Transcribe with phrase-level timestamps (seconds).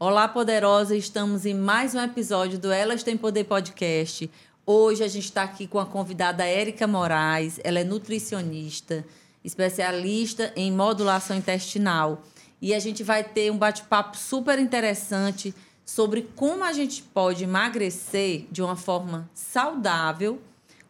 [0.00, 0.94] Olá, poderosa!
[0.94, 4.30] Estamos em mais um episódio do Elas Têm Poder Podcast.
[4.64, 7.58] Hoje a gente está aqui com a convidada Érica Moraes.
[7.64, 9.04] Ela é nutricionista,
[9.42, 12.22] especialista em modulação intestinal.
[12.62, 15.52] E a gente vai ter um bate-papo super interessante
[15.84, 20.40] sobre como a gente pode emagrecer de uma forma saudável,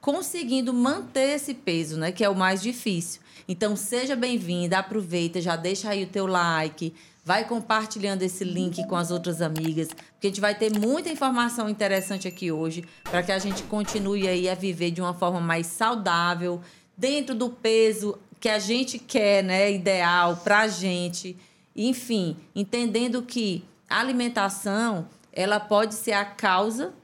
[0.03, 3.23] conseguindo manter esse peso, né, que é o mais difícil.
[3.49, 6.93] Então seja bem-vinda, aproveita, já deixa aí o teu like,
[7.29, 11.69] vai compartilhando esse link com as outras amigas, porque a gente vai ter muita informação
[11.69, 15.67] interessante aqui hoje para que a gente continue aí a viver de uma forma mais
[15.67, 16.59] saudável,
[16.97, 21.37] dentro do peso que a gente quer, né, ideal para a gente.
[21.77, 26.95] Enfim, entendendo que a alimentação ela pode ser a causa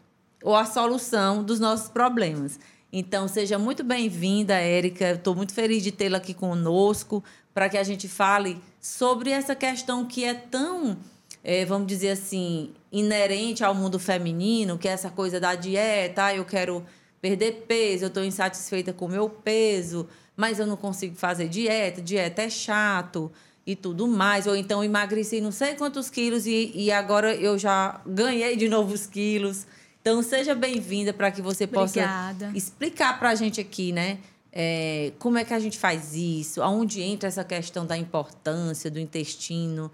[0.43, 2.59] ou a solução dos nossos problemas.
[2.91, 5.11] Então, seja muito bem-vinda, Érica.
[5.11, 7.23] Estou muito feliz de tê-la aqui conosco
[7.55, 10.99] para que a gente fale sobre essa questão que é tão,
[11.43, 16.25] é, vamos dizer assim, inerente ao mundo feminino, que é essa coisa da dieta.
[16.25, 16.85] Ah, eu quero
[17.23, 22.03] perder peso, eu estou insatisfeita com o meu peso, mas eu não consigo fazer dieta,
[22.03, 23.31] dieta é chato
[23.65, 24.49] e tudo mais.
[24.49, 29.07] Ou então emagreci não sei quantos quilos e, e agora eu já ganhei de novos
[29.07, 29.65] quilos.
[30.03, 32.47] Então, seja bem-vinda para que você Obrigada.
[32.47, 34.19] possa explicar para a gente aqui, né?
[34.57, 36.63] É, como é que a gente faz isso?
[36.63, 39.91] Aonde entra essa questão da importância do intestino?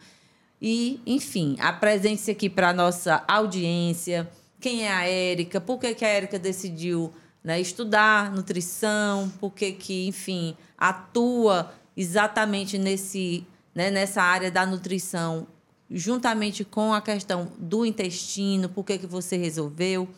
[0.60, 4.30] E, enfim, apresente-se aqui para a nossa audiência.
[4.60, 5.58] Quem é a Érica?
[5.62, 7.10] Por que, que a Érica decidiu
[7.42, 9.32] né, estudar nutrição?
[9.40, 15.46] Por que, que, enfim, atua exatamente nesse né, nessa área da nutrição,
[15.90, 20.08] juntamente com a questão do intestino, por que, que você resolveu.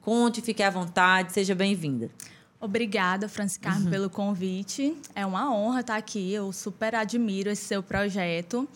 [0.00, 2.10] Conte, fique à vontade, seja bem-vinda.
[2.60, 3.88] Obrigada, Francisca, uhum.
[3.88, 4.96] pelo convite.
[5.14, 6.32] É uma honra estar aqui.
[6.32, 8.68] Eu super admiro esse seu projeto.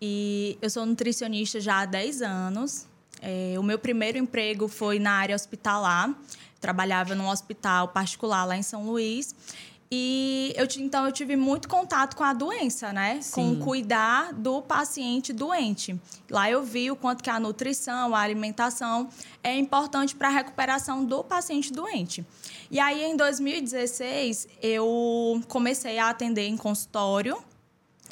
[0.00, 2.86] E eu sou nutricionista já há 10 anos.
[3.20, 6.14] É, o meu primeiro emprego foi na área hospitalar.
[6.60, 9.34] Trabalhava num hospital particular lá em São Luís.
[9.90, 13.20] E eu, então eu tive muito contato com a doença, né?
[13.22, 13.56] Sim.
[13.56, 15.98] Com cuidar do paciente doente.
[16.28, 19.08] Lá eu vi o quanto que a nutrição, a alimentação
[19.44, 22.26] é importante para a recuperação do paciente doente.
[22.70, 27.36] E aí em 2016 eu comecei a atender em consultório.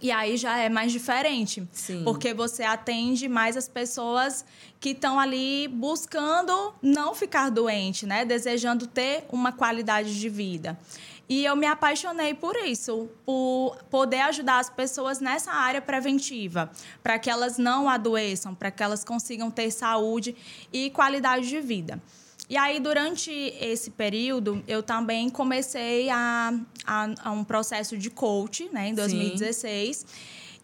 [0.02, 1.66] E aí já é mais diferente.
[1.72, 2.04] Sim.
[2.04, 4.44] Porque você atende mais as pessoas
[4.78, 8.24] que estão ali buscando não ficar doente, né?
[8.24, 10.78] Desejando ter uma qualidade de vida.
[11.26, 16.70] E eu me apaixonei por isso, por poder ajudar as pessoas nessa área preventiva,
[17.02, 20.36] para que elas não adoeçam, para que elas consigam ter saúde
[20.70, 22.02] e qualidade de vida.
[22.48, 26.52] E aí, durante esse período, eu também comecei a,
[26.86, 29.96] a, a um processo de coach, né, em 2016.
[29.96, 30.06] Sim.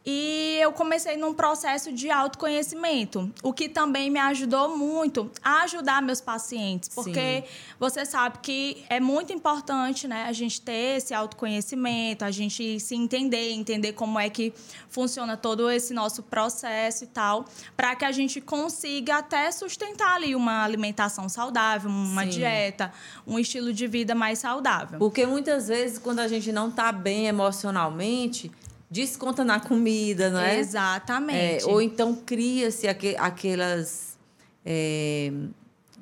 [0.04, 6.00] E eu comecei num processo de autoconhecimento, o que também me ajudou muito a ajudar
[6.00, 7.74] meus pacientes, porque Sim.
[7.78, 12.94] você sabe que é muito importante, né, a gente ter esse autoconhecimento, a gente se
[12.94, 14.54] entender, entender como é que
[14.88, 17.44] funciona todo esse nosso processo e tal,
[17.76, 22.30] para que a gente consiga até sustentar ali uma alimentação saudável, uma Sim.
[22.30, 22.90] dieta,
[23.26, 24.98] um estilo de vida mais saudável.
[24.98, 28.50] Porque muitas vezes quando a gente não está bem emocionalmente,
[28.90, 30.58] desconta na comida, não é?
[30.58, 31.64] Exatamente.
[31.64, 34.18] É, ou então cria-se aqu aquelas
[34.66, 35.32] é,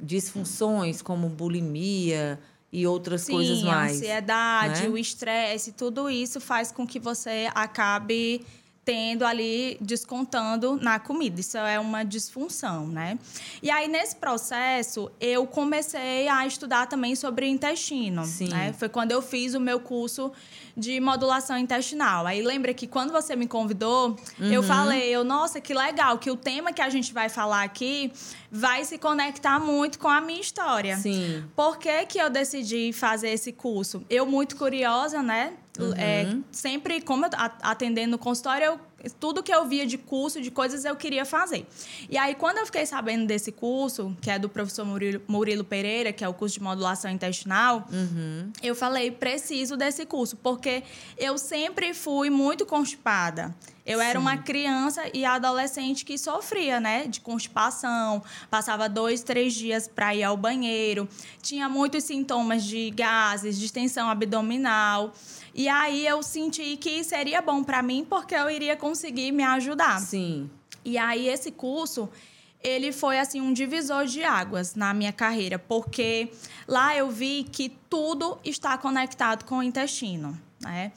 [0.00, 2.40] disfunções como bulimia
[2.72, 3.92] e outras Sim, coisas mais.
[3.92, 4.88] A ansiedade, né?
[4.88, 8.44] o estresse, tudo isso faz com que você acabe
[8.84, 11.38] tendo ali descontando na comida.
[11.40, 13.18] Isso é uma disfunção, né?
[13.62, 18.48] E aí nesse processo eu comecei a estudar também sobre intestino, Sim.
[18.48, 18.72] né?
[18.72, 20.32] Foi quando eu fiz o meu curso
[20.78, 22.24] de modulação intestinal.
[22.24, 24.52] Aí lembra que quando você me convidou, uhum.
[24.52, 28.12] eu falei, eu, nossa, que legal, que o tema que a gente vai falar aqui
[28.50, 30.96] vai se conectar muito com a minha história.
[30.96, 31.44] Sim.
[31.56, 34.04] Por que, que eu decidi fazer esse curso?
[34.08, 35.54] Eu, muito curiosa, né?
[35.78, 35.92] Uhum.
[35.96, 37.30] É, sempre, como eu
[37.62, 38.80] atendendo no consultório, eu
[39.20, 41.66] tudo que eu via de curso, de coisas, eu queria fazer.
[42.10, 46.12] E aí, quando eu fiquei sabendo desse curso, que é do professor Murilo, Murilo Pereira,
[46.12, 48.52] que é o curso de modulação intestinal, uhum.
[48.62, 50.82] eu falei, preciso desse curso, porque
[51.16, 53.54] eu sempre fui muito constipada.
[53.88, 54.04] Eu Sim.
[54.04, 60.14] era uma criança e adolescente que sofria, né, de constipação, passava dois, três dias para
[60.14, 61.08] ir ao banheiro,
[61.40, 65.14] tinha muitos sintomas de gases, distensão abdominal.
[65.58, 70.00] E aí eu senti que seria bom para mim porque eu iria conseguir me ajudar.
[70.00, 70.48] Sim.
[70.84, 72.08] E aí esse curso
[72.62, 76.30] ele foi assim um divisor de águas na minha carreira, porque
[76.68, 80.92] lá eu vi que tudo está conectado com o intestino, né?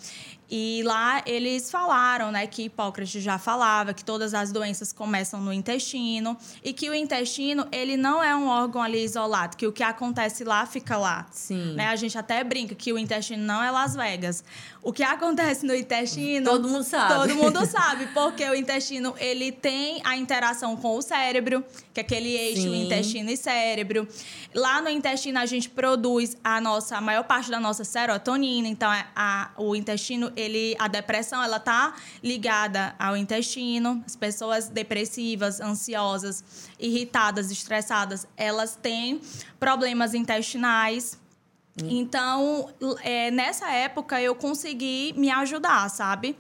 [0.54, 5.54] E lá eles falaram, né, que Hipócrates já falava que todas as doenças começam no
[5.54, 9.82] intestino e que o intestino, ele não é um órgão ali isolado, que o que
[9.82, 11.26] acontece lá fica lá.
[11.32, 11.74] Sim.
[11.76, 11.88] Né?
[11.88, 14.44] A gente até brinca que o intestino não é Las Vegas.
[14.84, 17.14] O que acontece no intestino, todo mundo sabe.
[17.14, 21.64] Todo mundo sabe, porque o intestino, ele tem a interação com o cérebro,
[21.94, 22.86] que é aquele eixo Sim.
[22.86, 24.08] intestino e cérebro.
[24.54, 28.92] Lá no intestino a gente produz a nossa a maior parte da nossa serotonina, então
[28.92, 34.04] é a, o intestino ele, a depressão, ela tá ligada ao intestino.
[34.06, 36.44] As pessoas depressivas, ansiosas,
[36.80, 39.22] irritadas, estressadas, elas têm
[39.60, 41.21] problemas intestinais.
[41.80, 41.88] Hum.
[41.90, 42.70] Então,
[43.02, 46.36] é, nessa época, eu consegui me ajudar, sabe?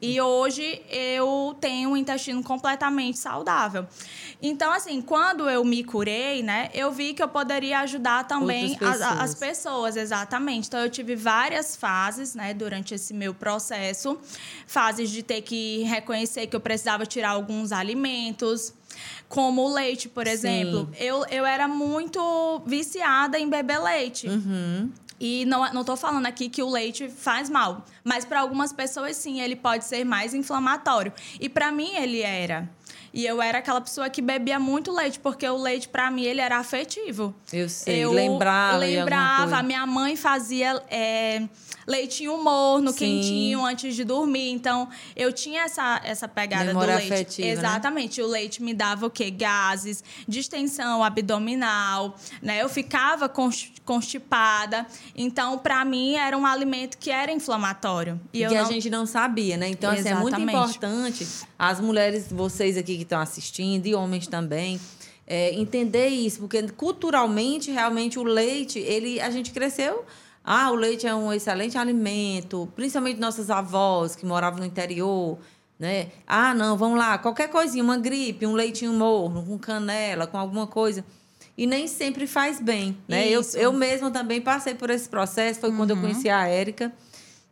[0.00, 3.86] E hoje eu tenho um intestino completamente saudável.
[4.40, 9.02] Então, assim, quando eu me curei, né, eu vi que eu poderia ajudar também pessoas.
[9.02, 10.68] As, as, pessoas, exatamente.
[10.68, 14.16] Então, eu tive várias fases, né, durante esse meu processo.
[14.66, 18.72] Fases de ter que reconhecer que eu precisava tirar alguns alimentos
[19.28, 20.88] como o leite, por exemplo.
[20.98, 24.28] Eu, eu era muito viciada em beber leite.
[24.28, 24.90] Uhum.
[25.20, 29.16] E não, não tô falando aqui que o leite faz mal, mas para algumas pessoas
[29.16, 31.12] sim, ele pode ser mais inflamatório.
[31.40, 32.70] E para mim ele era.
[33.12, 36.40] E eu era aquela pessoa que bebia muito leite, porque o leite, para mim, ele
[36.40, 37.34] era afetivo.
[37.52, 38.78] Eu sei, eu lembrava.
[38.78, 41.42] Lembrava, a minha mãe fazia é,
[41.86, 42.98] leitinho morno, Sim.
[42.98, 44.50] quentinho, antes de dormir.
[44.50, 47.12] Então, eu tinha essa, essa pegada Memória do leite.
[47.12, 47.52] Afetiva, né?
[47.54, 48.20] Exatamente.
[48.20, 48.26] Né?
[48.26, 49.30] O leite me dava o quê?
[49.30, 52.62] Gases, distensão abdominal, né?
[52.62, 53.28] Eu ficava
[53.88, 54.86] constipada.
[55.16, 58.20] Então, para mim, era um alimento que era inflamatório.
[58.34, 58.60] E, que não...
[58.60, 59.70] a gente não sabia, né?
[59.70, 61.26] Então, assim, é muito importante
[61.58, 64.78] as mulheres, vocês aqui que estão assistindo, e homens também,
[65.26, 70.04] é, entender isso, porque culturalmente, realmente, o leite, ele, a gente cresceu.
[70.44, 75.38] Ah, o leite é um excelente alimento, principalmente nossas avós que moravam no interior,
[75.78, 76.08] né?
[76.26, 80.66] Ah, não, vamos lá, qualquer coisinha, uma gripe, um leitinho morno, com canela, com alguma
[80.66, 81.04] coisa.
[81.58, 83.28] E nem sempre faz bem, né?
[83.28, 85.76] Eu, eu mesma também passei por esse processo, foi uhum.
[85.76, 86.02] quando eu uhum.
[86.02, 86.92] conheci a Érica.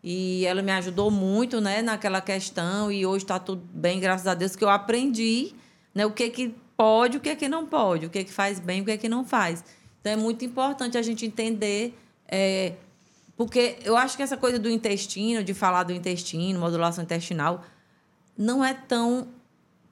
[0.01, 2.93] E ela me ajudou muito, né, naquela questão.
[2.93, 5.53] E hoje está tudo bem, graças a Deus, que eu aprendi
[5.93, 8.83] né, o que, que pode, o que, que não pode, o que, que faz bem,
[8.83, 9.65] o que, que não faz.
[10.01, 11.99] Então, é muito importante a gente entender.
[12.29, 12.75] É,
[13.37, 17.65] porque eu acho que essa coisa do intestino, de falar do intestino, modulação intestinal,
[18.39, 19.27] não é tão.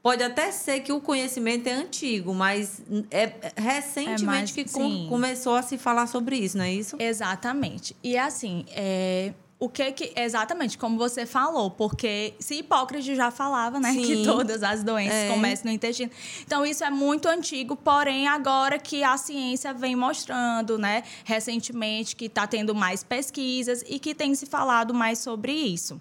[0.05, 5.09] Pode até ser que o conhecimento é antigo, mas é recentemente é mais, que com,
[5.09, 6.95] começou a se falar sobre isso, não é isso?
[6.99, 7.97] Exatamente.
[8.05, 13.81] E assim, é, o que que exatamente como você falou, porque se Hipócrates já falava,
[13.81, 14.03] né, Sim.
[14.03, 15.29] que todas as doenças é.
[15.29, 16.11] começam no intestino.
[16.45, 22.27] Então isso é muito antigo, porém agora que a ciência vem mostrando, né, recentemente que
[22.27, 25.99] está tendo mais pesquisas e que tem se falado mais sobre isso.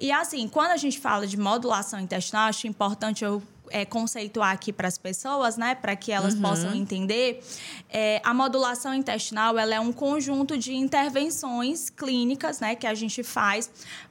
[0.00, 4.72] E assim, quando a gente fala de modulação intestinal, acho importante eu é, conceituar aqui
[4.72, 6.40] para as pessoas, né, para que elas uhum.
[6.40, 7.44] possam entender,
[7.88, 13.22] é, a modulação intestinal ela é um conjunto de intervenções clínicas, né, que a gente
[13.22, 13.70] faz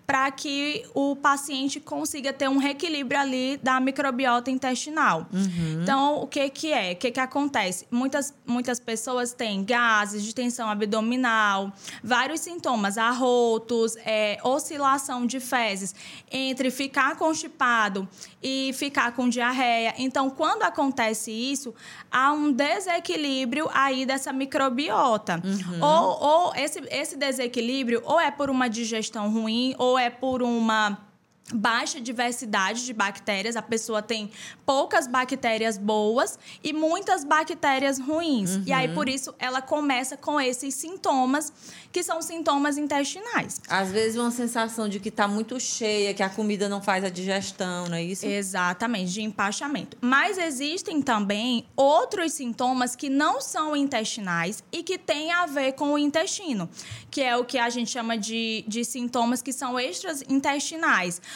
[0.10, 5.28] para que o paciente consiga ter um reequilíbrio ali da microbiota intestinal.
[5.32, 5.84] Uhum.
[5.84, 6.94] Então, o que que é?
[6.94, 7.86] O que que acontece?
[7.92, 11.72] Muitas, muitas pessoas têm gases, distensão abdominal,
[12.04, 15.94] vários sintomas, arrotos, é, oscilação de fezes
[16.32, 18.10] entre ficar constipado
[18.42, 19.94] e ficar com diarreia.
[20.00, 21.72] Então, quando acontece isso,
[22.12, 25.40] há um desequilíbrio aí dessa microbiota.
[25.44, 25.86] Uhum.
[25.86, 31.10] Ou, ou esse, esse desequilíbrio ou é por uma digestão ruim ou é por uma
[31.54, 34.32] baixa diversidade de bactérias, a pessoa tem
[34.66, 38.56] poucas bactérias boas e muitas bactérias ruins.
[38.56, 38.64] Uhum.
[38.68, 38.94] E aí, uhum.
[38.94, 41.52] por isso, ela começa com esses sintomas,
[41.92, 43.62] que são sintomas intestinais.
[43.68, 47.10] Às vezes, uma sensação de que está muito cheia, que a comida não faz a
[47.10, 48.26] digestão, não é isso?
[48.26, 49.98] Exatamente, de empachamento.
[50.02, 55.94] Mas existem também outros sintomas que não são intestinais e que têm a ver com
[55.94, 56.70] o intestino,
[57.10, 60.80] que é o que a gente chama de, de sintomas que são extras intestinais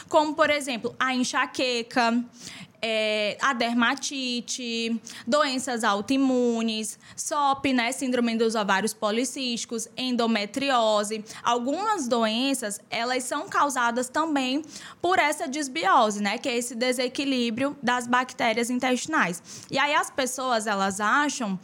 [0.10, 2.24] como, por exemplo, a enxaqueca,
[2.86, 11.24] é, a dermatite, doenças autoimunes, SOP, né, síndrome dos ovários policísticos, endometriose.
[11.42, 14.64] Algumas doenças, elas são causadas também
[15.02, 19.42] por essa disbiose, né, que é esse desequilíbrio das bactérias intestinais.
[19.72, 21.58] E aí as pessoas, elas acham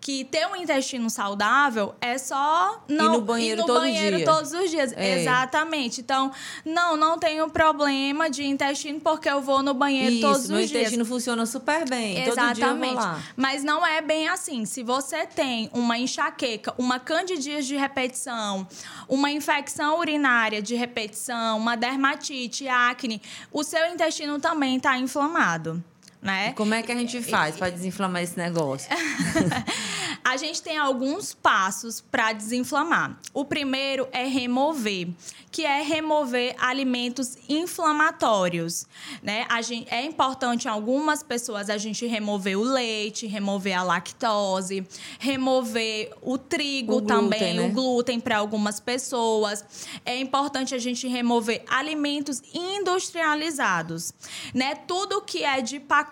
[0.00, 4.16] que ter um intestino saudável é só não ir no banheiro, ir no todo banheiro
[4.16, 4.24] dia.
[4.26, 4.92] todos os dias.
[4.96, 5.20] É.
[5.20, 6.00] Exatamente.
[6.00, 6.32] Então,
[6.64, 10.58] não, não tenho problema de intestino porque eu vou no banheiro Isso, todos os Meu
[10.60, 10.70] dias.
[10.70, 12.18] intestino funciona super bem.
[12.26, 13.02] Exatamente.
[13.36, 14.64] Mas não é bem assim.
[14.64, 18.66] Se você tem uma enxaqueca, uma candidíase de repetição,
[19.06, 23.20] uma infecção urinária de repetição, uma dermatite, acne,
[23.52, 25.82] o seu intestino também está inflamado.
[26.22, 26.50] Né?
[26.50, 28.90] E como é que a gente faz para desinflamar esse negócio?
[30.22, 33.18] a gente tem alguns passos para desinflamar.
[33.32, 35.08] O primeiro é remover,
[35.50, 38.86] que é remover alimentos inflamatórios,
[39.22, 39.46] né?
[39.48, 44.86] A gente, é importante em algumas pessoas a gente remover o leite, remover a lactose,
[45.18, 47.66] remover o trigo o glúten, também, né?
[47.66, 49.64] o glúten para algumas pessoas.
[50.04, 54.12] É importante a gente remover alimentos industrializados,
[54.54, 54.74] né?
[54.74, 56.09] Tudo que é de pacote,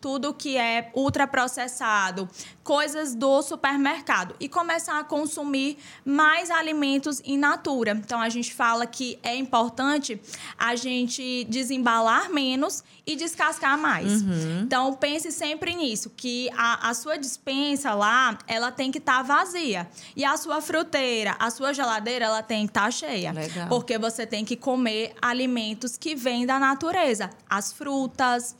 [0.00, 2.28] tudo que é ultraprocessado,
[2.62, 7.92] coisas do supermercado e começar a consumir mais alimentos in natura.
[7.92, 10.20] Então a gente fala que é importante
[10.58, 14.22] a gente desembalar menos e descascar mais.
[14.22, 14.62] Uhum.
[14.62, 19.22] Então pense sempre nisso, que a, a sua dispensa lá, ela tem que estar tá
[19.22, 19.88] vazia.
[20.16, 23.32] E a sua fruteira, a sua geladeira, ela tem que estar tá cheia.
[23.32, 23.68] Legal.
[23.68, 27.30] Porque você tem que comer alimentos que vêm da natureza.
[27.48, 28.56] As frutas,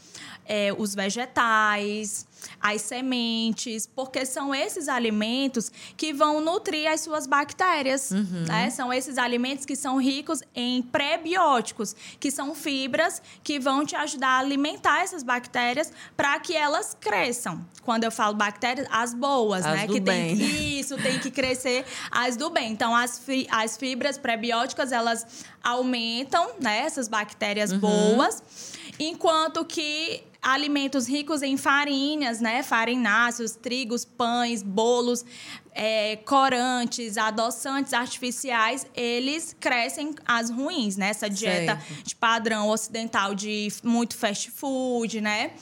[0.47, 2.27] é, os vegetais,
[2.61, 8.11] as sementes, porque são esses alimentos que vão nutrir as suas bactérias.
[8.11, 8.45] Uhum.
[8.47, 8.71] Né?
[8.71, 14.29] São esses alimentos que são ricos em prebióticos, que são fibras que vão te ajudar
[14.29, 17.65] a alimentar essas bactérias para que elas cresçam.
[17.83, 19.87] Quando eu falo bactérias, as boas, as né?
[19.87, 20.37] que bem.
[20.37, 22.73] tem isso tem que crescer as do bem.
[22.73, 26.81] Então as, fi, as fibras prebióticas elas aumentam, né?
[26.81, 27.79] Essas bactérias uhum.
[27.79, 28.43] boas,
[28.99, 32.63] enquanto que alimentos ricos em farinhas, né?
[32.63, 35.25] Farináceos, trigos, pães, bolos,
[35.73, 41.09] é, corantes, adoçantes artificiais, eles crescem as ruins, né?
[41.09, 42.05] Essa dieta certo.
[42.05, 45.53] de padrão ocidental de muito fast food, né?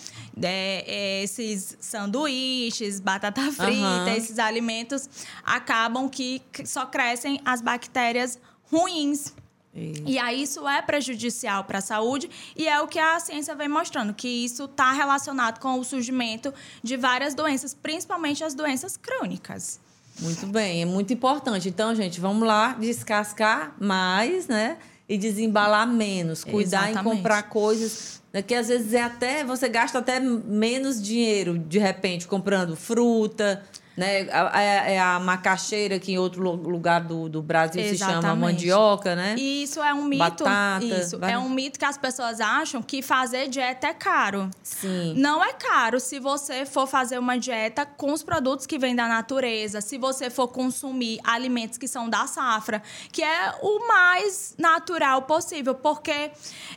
[0.42, 4.16] É, é, esses sanduíches, batata frita, uhum.
[4.16, 5.08] esses alimentos
[5.44, 9.32] acabam que só crescem as bactérias ruins.
[9.74, 10.02] Isso.
[10.06, 13.68] E aí isso é prejudicial para a saúde e é o que a ciência vem
[13.68, 16.52] mostrando, que isso está relacionado com o surgimento
[16.82, 19.80] de várias doenças, principalmente as doenças crônicas.
[20.20, 21.68] Muito bem, é muito importante.
[21.68, 24.76] Então, gente, vamos lá descascar mais, né?
[25.08, 26.44] E desembalar menos.
[26.44, 27.00] Cuidar Exatamente.
[27.00, 31.78] em comprar coisas né, que às vezes é até você gasta até menos dinheiro de
[31.78, 33.62] repente comprando fruta,
[33.96, 34.22] né?
[34.22, 38.20] É, é a macaxeira que em outro lugar do, do Brasil Exatamente.
[38.20, 39.34] se chama mandioca, né?
[39.38, 40.18] E isso é um mito.
[40.18, 41.32] Batata, isso vai...
[41.32, 44.50] é um mito que as pessoas acham que fazer dieta é caro.
[44.62, 45.14] Sim.
[45.16, 49.06] Não é caro se você for fazer uma dieta com os produtos que vêm da
[49.06, 55.22] natureza, se você for consumir alimentos que são da safra, que é o mais natural
[55.22, 56.30] possível, porque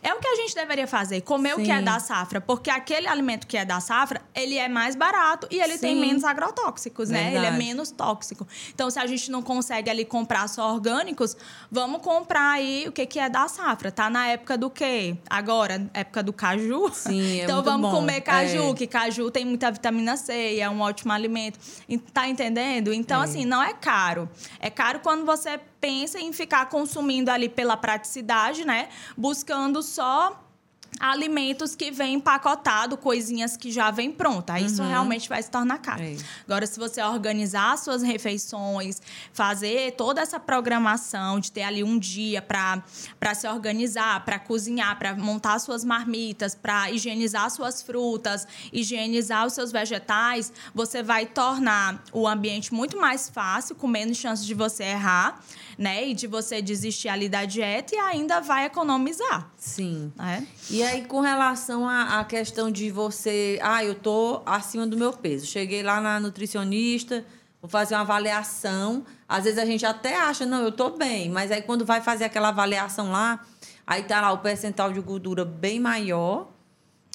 [0.03, 1.61] é o que a gente deveria fazer, comer Sim.
[1.61, 4.95] o que é da safra, porque aquele alimento que é da safra, ele é mais
[4.95, 5.79] barato e ele Sim.
[5.79, 7.35] tem menos agrotóxicos orgânicos, né?
[7.35, 8.47] Ele é menos tóxico.
[8.73, 11.35] Então, se a gente não consegue ali comprar só orgânicos,
[11.71, 13.91] vamos comprar aí o que, que é da safra.
[13.91, 15.17] Tá na época do quê?
[15.29, 16.91] Agora, época do caju.
[16.93, 17.97] Sim, é Então, vamos bom.
[17.97, 18.73] comer caju, é.
[18.73, 21.59] que caju tem muita vitamina C e é um ótimo alimento.
[22.13, 22.93] Tá entendendo?
[22.93, 23.25] Então, é.
[23.25, 24.29] assim, não é caro.
[24.59, 28.89] É caro quando você pensa em ficar consumindo ali pela praticidade, né?
[29.15, 30.44] Buscando só
[30.99, 34.59] alimentos que vêm empacotado, coisinhas que já vêm pronta.
[34.59, 34.87] Isso uhum.
[34.87, 36.01] realmente vai se tornar caro.
[36.01, 36.15] É.
[36.45, 39.01] Agora, se você organizar suas refeições,
[39.33, 42.83] fazer toda essa programação de ter ali um dia para
[43.33, 49.71] se organizar, para cozinhar, para montar suas marmitas, para higienizar suas frutas, higienizar os seus
[49.71, 55.41] vegetais, você vai tornar o ambiente muito mais fácil, com menos chance de você errar,
[55.77, 56.07] né?
[56.07, 59.51] E de você desistir ali da dieta e ainda vai economizar.
[59.57, 60.11] Sim.
[60.19, 60.43] É?
[60.69, 65.11] E aí, com relação à, à questão de você, ah, eu tô acima do meu
[65.13, 65.45] peso.
[65.45, 67.25] Cheguei lá na nutricionista,
[67.61, 69.05] vou fazer uma avaliação.
[69.27, 72.25] Às vezes a gente até acha, não, eu tô bem, mas aí quando vai fazer
[72.25, 73.43] aquela avaliação lá,
[73.85, 76.47] aí tá lá o percentual de gordura bem maior,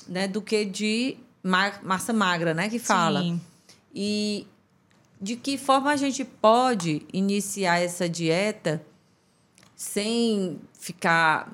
[0.08, 3.20] né, do que de massa magra, né, que fala.
[3.22, 3.40] Sim.
[3.94, 4.46] E
[5.20, 8.82] de que forma a gente pode iniciar essa dieta
[9.76, 11.50] sem ficar,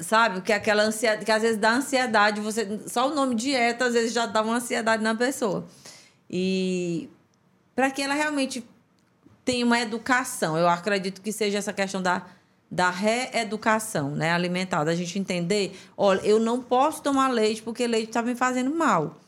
[0.00, 0.36] sabe?
[0.36, 4.12] Porque aquela ansiedade, que às vezes dá ansiedade, você só o nome dieta às vezes
[4.12, 5.64] já dá uma ansiedade na pessoa.
[6.28, 7.08] E
[7.74, 8.64] para que ela realmente
[9.44, 12.26] tenha uma educação, eu acredito que seja essa questão da
[12.70, 18.08] da reeducação, né, alimentar, da gente entender, olha, eu não posso tomar leite porque leite
[18.08, 19.20] está me fazendo mal.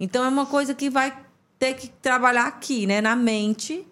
[0.00, 1.16] Então é uma coisa que vai
[1.58, 3.86] ter que trabalhar aqui, né, na mente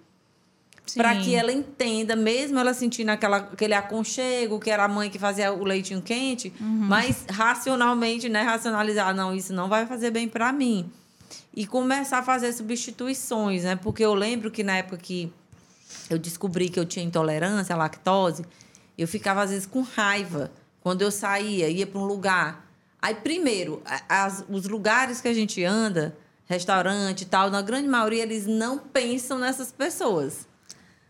[0.94, 5.18] para que ela entenda, mesmo ela sentindo aquela, aquele aconchego, que era a mãe que
[5.18, 6.66] fazia o leitinho quente, uhum.
[6.66, 10.90] mas racionalmente, né, racionalizar, não, isso não vai fazer bem para mim.
[11.54, 13.76] E começar a fazer substituições, né?
[13.76, 15.32] Porque eu lembro que na época que
[16.08, 18.44] eu descobri que eu tinha intolerância à lactose,
[18.96, 22.68] eu ficava às vezes com raiva quando eu saía, ia para um lugar.
[23.00, 28.22] Aí, primeiro, as, os lugares que a gente anda, restaurante e tal, na grande maioria,
[28.22, 30.46] eles não pensam nessas pessoas.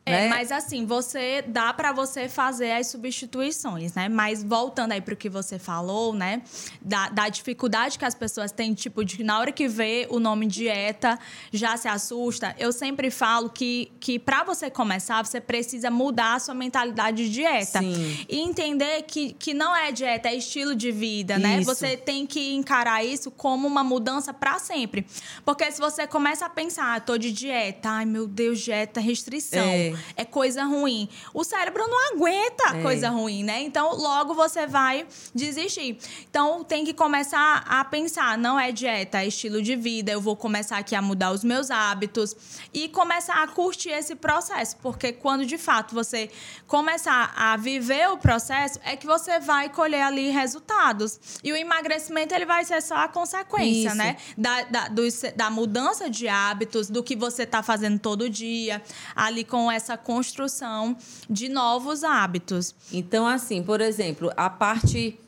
[0.09, 0.29] É, né?
[0.29, 4.09] mas assim, você dá para você fazer as substituições, né?
[4.09, 6.43] Mas voltando aí para o que você falou, né?
[6.81, 10.47] Da, da, dificuldade que as pessoas têm, tipo, de na hora que vê o nome
[10.47, 11.19] dieta
[11.53, 12.55] já se assusta.
[12.57, 17.31] Eu sempre falo que, que para você começar, você precisa mudar a sua mentalidade de
[17.33, 17.81] dieta.
[17.81, 18.27] Sim.
[18.29, 21.59] E entender que, que não é dieta, é estilo de vida, né?
[21.59, 21.75] Isso.
[21.75, 25.05] Você tem que encarar isso como uma mudança para sempre.
[25.45, 29.59] Porque se você começa a pensar, ah, tô de dieta, ai meu Deus, dieta, restrição.
[29.59, 31.09] É é coisa ruim.
[31.33, 32.83] O cérebro não aguenta é.
[32.83, 33.63] coisa ruim, né?
[33.63, 35.99] Então, logo você vai desistir.
[36.29, 40.13] Então, tem que começar a pensar, não é dieta, é estilo de vida.
[40.13, 42.37] Eu vou começar aqui a mudar os meus hábitos
[42.73, 46.31] e começar a curtir esse processo, porque quando de fato você
[46.67, 51.21] começar a viver o processo, é que você vai colher ali resultados.
[51.43, 53.97] E o emagrecimento ele vai ser só a consequência, Isso.
[53.97, 54.17] né?
[54.37, 55.03] Da, da, do,
[55.35, 58.83] da mudança de hábitos, do que você está fazendo todo dia,
[59.15, 60.97] ali com essa essa construção
[61.31, 62.75] de novos hábitos.
[62.93, 65.19] Então, assim, por exemplo, a parte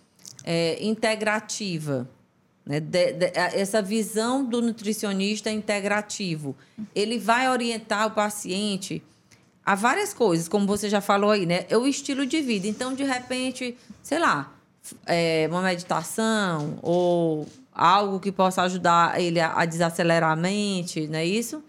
[0.44, 2.08] é, integrativa,
[2.66, 6.56] né, de, de, essa visão do nutricionista integrativo,
[6.94, 9.02] ele vai orientar o paciente
[9.64, 11.66] a várias coisas, como você já falou aí, né?
[11.68, 12.66] É o estilo de vida.
[12.66, 14.52] Então, de repente, sei lá,
[15.06, 21.18] é, uma meditação ou algo que possa ajudar ele a, a desacelerar a mente, não
[21.18, 21.62] é isso?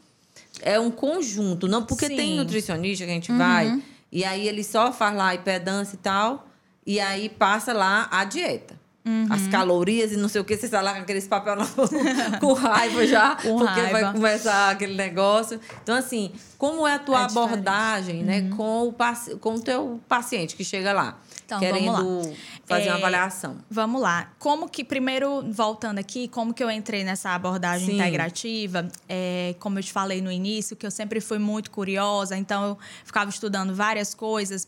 [0.62, 2.16] É um conjunto, não porque Sim.
[2.16, 3.38] tem nutricionista que a gente uhum.
[3.38, 6.48] vai e aí ele só faz lá impedância e tal,
[6.86, 8.80] e aí passa lá a dieta.
[9.06, 9.28] Uhum.
[9.30, 11.56] As calorias e não sei o que, você está lá com aqueles papel
[12.40, 13.92] com raiva já, com porque raiva.
[13.92, 15.60] vai começar aquele negócio.
[15.82, 18.50] Então, assim, como é a tua é abordagem né, uhum.
[18.50, 21.18] com, o, com o teu paciente que chega lá?
[21.50, 23.58] Então, querendo fazer é, uma avaliação.
[23.70, 24.32] Vamos lá.
[24.38, 27.96] Como que, primeiro, voltando aqui, como que eu entrei nessa abordagem Sim.
[27.96, 28.88] integrativa?
[29.08, 32.78] É, como eu te falei no início, que eu sempre fui muito curiosa, então eu
[33.04, 34.68] ficava estudando várias coisas.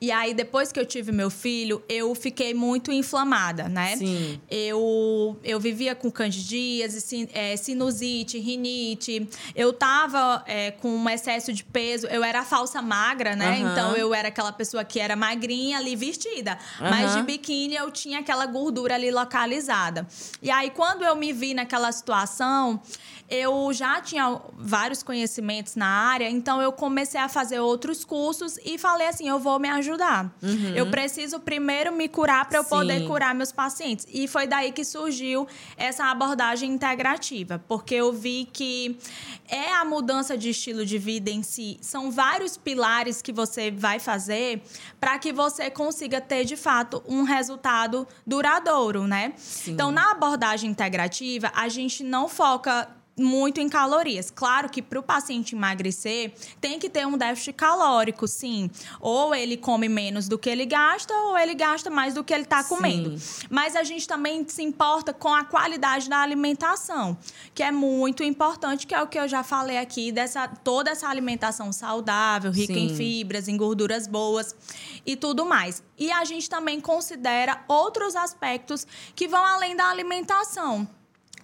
[0.00, 3.96] E aí, depois que eu tive meu filho, eu fiquei muito inflamada, né?
[3.96, 4.40] Sim.
[4.48, 9.28] Eu, eu vivia com candidíase, é, sinusite, rinite.
[9.56, 12.06] Eu tava é, com um excesso de peso.
[12.06, 13.50] Eu era falsa magra, né?
[13.50, 13.72] Uhum.
[13.72, 16.19] Então, eu era aquela pessoa que era magrinha ali, vestida.
[16.80, 16.90] Uhum.
[16.90, 20.06] Mas de biquíni eu tinha aquela gordura ali localizada.
[20.42, 22.80] E aí, quando eu me vi naquela situação,
[23.30, 28.76] eu já tinha vários conhecimentos na área, então eu comecei a fazer outros cursos e
[28.76, 30.34] falei assim: eu vou me ajudar.
[30.42, 30.74] Uhum.
[30.74, 32.70] Eu preciso primeiro me curar para eu Sim.
[32.70, 34.04] poder curar meus pacientes.
[34.10, 38.98] E foi daí que surgiu essa abordagem integrativa, porque eu vi que
[39.48, 44.00] é a mudança de estilo de vida em si, são vários pilares que você vai
[44.00, 44.62] fazer
[44.98, 49.32] para que você consiga ter de fato um resultado duradouro, né?
[49.36, 49.72] Sim.
[49.72, 54.30] Então, na abordagem integrativa, a gente não foca muito em calorias.
[54.30, 58.70] Claro que para o paciente emagrecer, tem que ter um déficit calórico, sim.
[59.00, 62.44] Ou ele come menos do que ele gasta, ou ele gasta mais do que ele
[62.44, 63.14] está comendo.
[63.48, 67.16] Mas a gente também se importa com a qualidade da alimentação,
[67.54, 71.08] que é muito importante, que é o que eu já falei aqui, dessa toda essa
[71.08, 72.86] alimentação saudável, rica sim.
[72.86, 74.54] em fibras, em gorduras boas
[75.04, 75.82] e tudo mais.
[75.98, 80.88] E a gente também considera outros aspectos que vão além da alimentação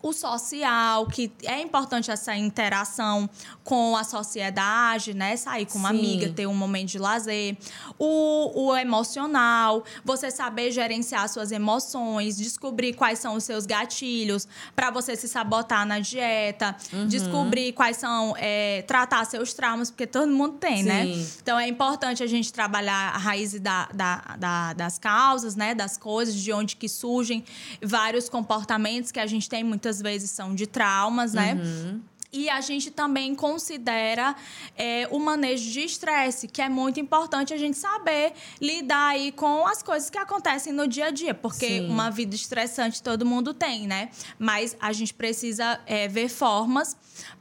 [0.09, 3.29] o social, que é importante essa interação
[3.65, 5.37] com a sociedade, né?
[5.37, 5.99] Sair com uma Sim.
[5.99, 7.57] amiga, ter um momento de lazer.
[7.99, 14.91] O, o emocional, você saber gerenciar suas emoções, descobrir quais são os seus gatilhos para
[14.93, 17.09] você se sabotar na dieta, uhum.
[17.09, 21.05] descobrir quais são, é, tratar seus traumas, porque todo mundo tem, né?
[21.05, 21.17] Sim.
[21.17, 21.27] né?
[21.43, 25.75] Então é importante a gente trabalhar a raiz da, da, da, das causas, né?
[25.75, 27.45] Das coisas, de onde que surgem
[27.83, 31.55] vários comportamentos que a gente tem muitas muitas vezes são de traumas, né?
[31.55, 32.01] Uhum.
[32.33, 34.37] E a gente também considera
[34.77, 39.67] é, o manejo de estresse, que é muito importante a gente saber lidar aí com
[39.67, 41.89] as coisas que acontecem no dia a dia, porque Sim.
[41.89, 44.11] uma vida estressante todo mundo tem, né?
[44.39, 46.97] Mas a gente precisa é, ver formas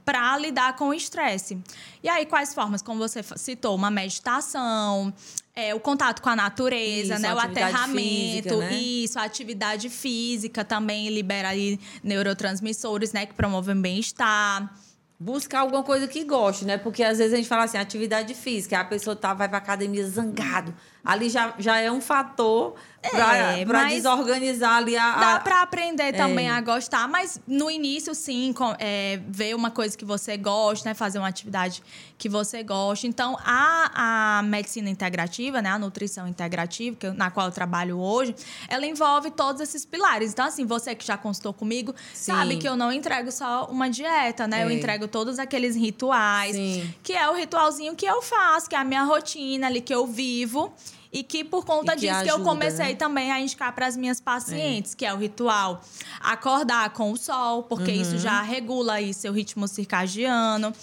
[0.06, 1.58] para lidar com o estresse.
[2.04, 2.82] E aí, quais formas?
[2.82, 5.12] Como você citou, uma meditação,
[5.56, 7.34] é, o contato com a natureza, isso, né?
[7.34, 8.74] O aterramento, física, né?
[8.76, 13.26] isso, a atividade física também libera aí neurotransmissores, né?
[13.26, 14.72] Que promovem bem-estar.
[15.20, 16.78] buscar alguma coisa que goste, né?
[16.78, 20.08] Porque às vezes a gente fala assim, atividade física, a pessoa tá, vai pra academia
[20.08, 20.76] zangado.
[21.06, 22.74] Ali já, já é um fator
[23.12, 25.16] para É, desorganizar ali a.
[25.16, 25.40] Dá a...
[25.40, 26.52] para aprender também É.
[26.52, 30.96] a gostar, mas no início, sim, com- é, ver uma coisa que você gosta, né?
[30.96, 31.84] Fazer uma atividade
[32.18, 33.06] que você gosta.
[33.06, 35.70] Então, a, a medicina integrativa, né?
[35.70, 38.36] A nutrição integrativa, que eu- na qual eu trabalho hoje,
[38.68, 40.32] ela envolve todos esses pilares.
[40.32, 42.32] Então, assim, você que já consultou comigo, Sim.
[42.32, 44.64] sabe que eu não entrego só uma dieta, né?
[44.64, 44.74] Eu É.
[44.74, 46.92] entrego todos aqueles rituais, Sim.
[47.04, 50.08] que é o ritualzinho que eu faço, que é a minha rotina ali, que eu
[50.08, 50.74] vivo.
[51.18, 52.96] E que por conta que disso que eu ajuda, comecei né?
[52.96, 55.82] também a indicar para as minhas pacientes, que é o ritual
[56.22, 58.02] acordar com o sol, porque Uhum.
[58.02, 60.74] isso já regula aí seu ritmo circadiano,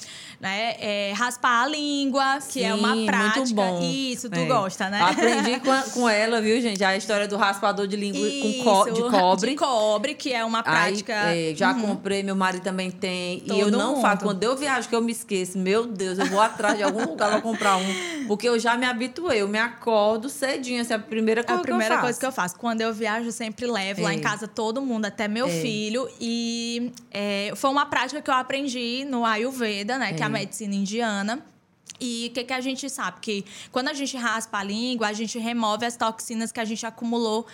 [0.40, 0.74] né?
[0.78, 3.62] É, raspar a língua, que é uma Sim, prática.
[3.82, 4.46] Isso, tu É.
[4.46, 5.00] gosta, né?
[5.02, 6.82] Aprendi com, a- com ela, viu, gente?
[6.82, 9.50] A história do raspador de língua com co- Isso, de cobre.
[9.50, 11.12] De cobre, que é uma Aí, prática.
[11.12, 13.42] é, já comprei, meu marido também tem.
[13.44, 14.00] e eu Todo não mundo.
[14.02, 14.22] faço.
[14.24, 17.30] Quando eu viajo, que eu me esqueço, meu Deus, eu vou atrás de algum lugar
[17.30, 18.26] pra comprar um.
[18.26, 19.40] Porque eu já me habituei.
[19.42, 20.80] Eu me acordo cedinho.
[20.80, 22.06] Essa é a primeira É coisa a primeira que eu faço.
[22.06, 22.56] coisa que eu faço.
[22.56, 24.14] Quando eu viajo, eu sempre levo lá É.
[24.14, 26.08] em casa todo mundo, até meu filho.
[26.20, 30.12] E é, foi uma prática que eu aprendi no Ayurveda, né?
[30.12, 30.32] Que é a É.
[30.32, 31.42] medicina indiana.
[32.00, 33.18] E o que, que a gente sabe?
[33.20, 36.84] Que quando a gente raspa a língua, a gente remove as toxinas que a gente
[36.84, 37.46] acumulou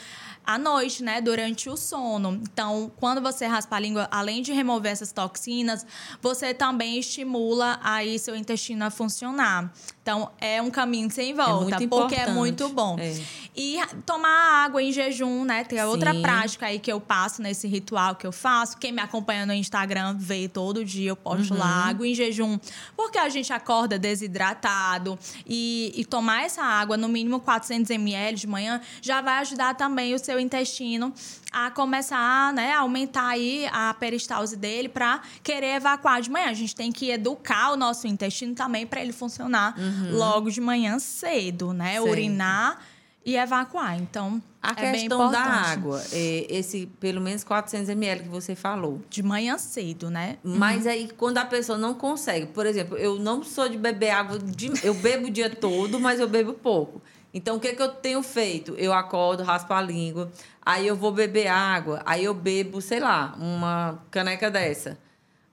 [0.47, 1.21] à noite, né?
[1.21, 2.41] Durante o sono.
[2.51, 5.85] Então, quando você raspa a língua, além de remover essas toxinas,
[6.23, 9.71] você também estimula aí seu intestino a funcionar.
[10.09, 12.97] Então, é um caminho sem volta, muito porque é muito bom.
[12.99, 13.15] É.
[13.55, 15.65] E tomar água em jejum, né?
[15.65, 18.79] Tem outra prática aí que eu passo nesse ritual que eu faço.
[18.79, 21.61] Quem me acompanha no Instagram vê todo dia, eu posto Uhum.
[21.61, 22.59] lá água em jejum.
[22.97, 25.19] Porque a gente acorda desidratado.
[25.47, 30.15] E, e tomar essa água, no mínimo 400 ml de manhã, já vai ajudar também
[30.15, 31.13] o seu intestino
[31.51, 36.49] a começar, né, a aumentar aí a peristalse dele para querer evacuar de manhã.
[36.51, 39.75] A gente tem que educar o nosso intestino também para ele funcionar
[40.13, 41.99] logo de manhã cedo, né?
[41.99, 42.05] Uhum.
[42.05, 42.11] Certo.
[42.13, 42.79] Urinar
[43.25, 43.99] e evacuar.
[44.01, 49.01] Então, A é bem questão da água, esse pelo menos 400 ml que você falou.
[49.11, 50.39] De manhã cedo, né?
[50.43, 54.39] Mas aí, quando a pessoa não consegue, por exemplo, eu não sou de beber água,
[54.39, 57.03] de- eu bebo o dia todo, mas eu bebo pouco.
[57.33, 58.75] Então, o que, que eu tenho feito?
[58.77, 60.31] Eu acordo, raspo a língua,
[60.65, 64.99] aí eu vou beber água, aí eu bebo, sei lá, uma caneca dessa.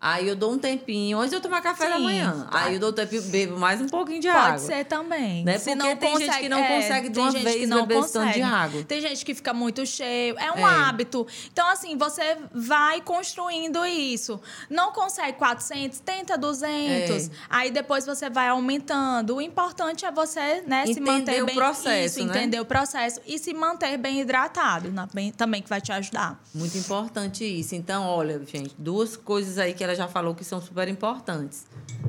[0.08, 2.04] Aí eu dou um tempinho, antes de eu tomar café da Sim.
[2.04, 2.48] manhã.
[2.52, 4.58] Aí eu dou um tempinho, bebo mais um pouquinho de Pode água.
[4.60, 5.44] ser também.
[5.44, 5.58] Né?
[5.58, 7.88] Se Porque tem gente que não é, consegue de tem uma gente vez que não
[7.88, 8.56] beber esse tanto de consegue.
[8.56, 8.84] água.
[8.84, 10.38] Tem gente que fica muito cheio.
[10.38, 10.64] É um É.
[10.64, 11.26] hábito.
[11.52, 14.40] Então, assim, você vai construindo isso.
[14.70, 17.28] Não consegue 400, tenta 200.
[17.28, 17.32] É.
[17.50, 19.38] Aí depois você vai aumentando.
[19.38, 22.38] O importante é você, né, se manter o bem processo, isso, né?
[22.38, 24.94] entender o processo e se manter bem hidratado?
[25.14, 26.40] Bem- também que vai te ajudar.
[26.54, 27.74] Muito importante isso.
[27.74, 31.66] Então, olha, gente, duas coisas aí que ela já falou que são super importantes.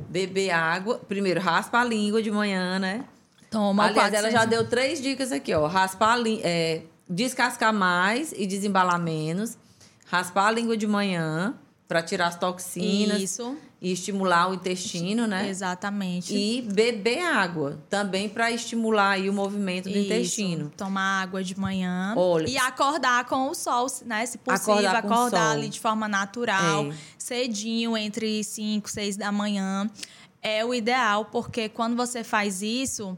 [0.09, 0.99] Beber água.
[0.99, 3.05] Primeiro, raspa a língua de manhã, né?
[3.51, 4.51] Toma Aliás, ela já 400.
[4.51, 5.66] deu três dicas aqui, ó.
[5.66, 9.57] Raspar a língua, é, descascar mais e desembalar menos.
[10.07, 11.55] Raspar a língua de manhã
[11.88, 15.48] para tirar as toxinas Isso, e estimular o intestino, né?
[15.48, 16.34] exatamente.
[16.34, 19.98] E beber água também para estimular aí o movimento do Isso.
[19.98, 20.72] intestino.
[20.76, 22.14] Tomar água de manhã.
[22.16, 24.24] Olha, e acordar com o sol, né?
[24.24, 25.50] Se possível, Acordar acordar, com o sol.
[25.58, 26.94] ali de forma natural, É.
[27.18, 29.90] cedinho, entre 5, 6 da manhã.
[30.42, 33.16] É o ideal, porque quando você faz isso,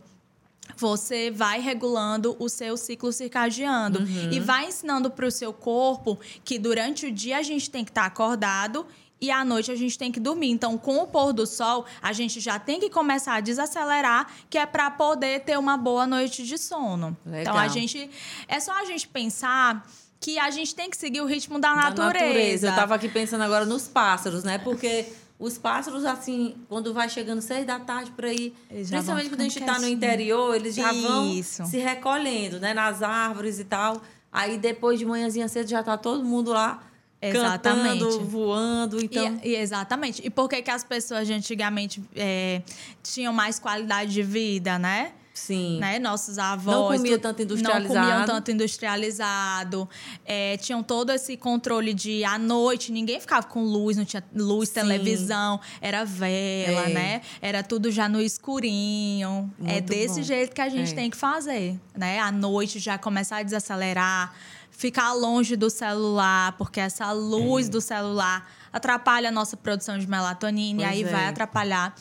[0.77, 4.33] você vai regulando o seu ciclo circadiano Uhum.
[4.33, 7.90] e vai ensinando para o seu corpo que durante o dia a gente tem que
[7.90, 8.87] estar acordado
[9.21, 10.51] e à noite a gente tem que dormir.
[10.51, 14.59] Então, com o pôr do sol, a gente já tem que começar a desacelerar, que
[14.59, 17.17] é para poder ter uma boa noite de sono.
[17.25, 17.41] Legal.
[17.41, 18.11] Então, a gente
[18.47, 19.87] é só a gente pensar
[20.21, 22.69] que a gente tem que seguir o ritmo da, Da natureza.
[22.69, 24.59] Eu tava aqui pensando agora nos pássaros, né?
[24.59, 25.07] Porque
[25.39, 29.61] os pássaros, assim, quando vai chegando seis da tarde por aí, principalmente quando a gente
[29.61, 31.65] ficando tá no interior, eles já vão Isso.
[31.67, 32.75] se recolhendo, né?
[32.75, 34.03] Nas árvores e tal.
[34.33, 36.88] Aí depois de manhãzinha cedo já tá todo mundo lá
[37.21, 37.99] Exatamente.
[38.05, 39.01] cantando, voando.
[39.05, 40.23] Então, E- e exatamente.
[40.25, 42.63] E por que, que as pessoas de antigamente é,
[43.03, 45.13] tinham mais qualidade de vida, né?
[45.35, 45.79] sim.
[45.79, 46.01] né?
[46.01, 46.77] Nossos avós.
[46.77, 47.95] Não comia tu- tanto Não industrializado.
[48.09, 49.89] comiam tanto industrializado.
[50.25, 54.69] É, tinham todo esse controle de à noite, ninguém ficava com luz, não tinha luz,
[54.69, 54.75] Sim.
[54.75, 56.93] televisão, era vela, É.
[56.93, 57.21] né?
[57.41, 59.53] Era tudo já no escurinho.
[59.65, 60.23] é Muito desse bom.
[60.23, 60.95] jeito que a gente É.
[60.95, 62.19] tem que fazer, né?
[62.19, 64.35] À noite já começar a desacelerar,
[64.79, 70.85] ficar longe do celular, porque essa luz do celular atrapalha a nossa produção de melatonina
[70.85, 71.12] Pois e aí é.
[71.12, 71.97] vai atrapalhar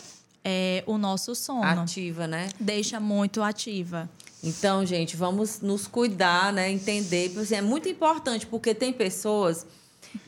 [0.46, 1.63] é, o nosso sono.
[1.63, 2.50] Ativa, né?
[2.60, 4.08] Deixa muito ativa.
[4.44, 6.70] Então, gente, vamos nos cuidar, né?
[6.70, 7.30] Entender.
[7.30, 9.66] Porque, assim, é muito importante, porque tem pessoas.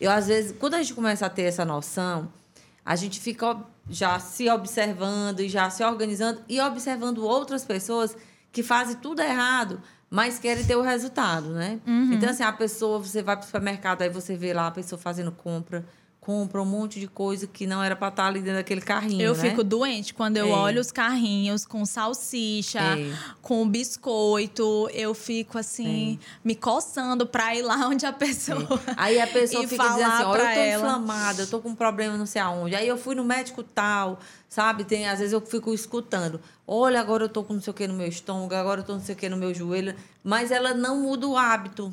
[0.01, 2.33] Eu, às vezes, quando a gente começa a ter essa noção,
[2.83, 3.57] a gente fica
[3.87, 8.17] já se observando e já se organizando e observando outras pessoas
[8.51, 11.79] que fazem tudo errado, mas querem ter o resultado, né?
[11.85, 12.13] Uhum.
[12.13, 14.99] Então, assim, a pessoa, você vai para o supermercado, aí você vê lá a pessoa
[14.99, 15.85] fazendo compra
[16.29, 19.19] compra um monte de coisa que não era para estar tá ali dentro daquele carrinho.
[19.19, 19.49] Eu né?
[19.49, 20.51] fico doente quando eu é.
[20.51, 23.11] olho os carrinhos com salsicha, é.
[23.41, 24.87] com biscoito.
[24.93, 26.25] Eu fico assim, é.
[26.43, 28.79] me coçando para ir lá onde a pessoa.
[28.95, 30.87] Aí a pessoa fica dizendo assim: Ó, eu tô ela.
[30.87, 32.75] inflamada, eu tô com um problema não sei aonde.
[32.75, 34.83] Aí eu fui no médico tal, sabe?
[34.83, 36.39] Tem, às vezes eu fico escutando.
[36.67, 38.93] Olha, agora eu tô com não sei o que no meu estômago, agora eu tô
[38.93, 39.95] não sei o que no meu joelho.
[40.23, 41.91] Mas ela não muda o hábito.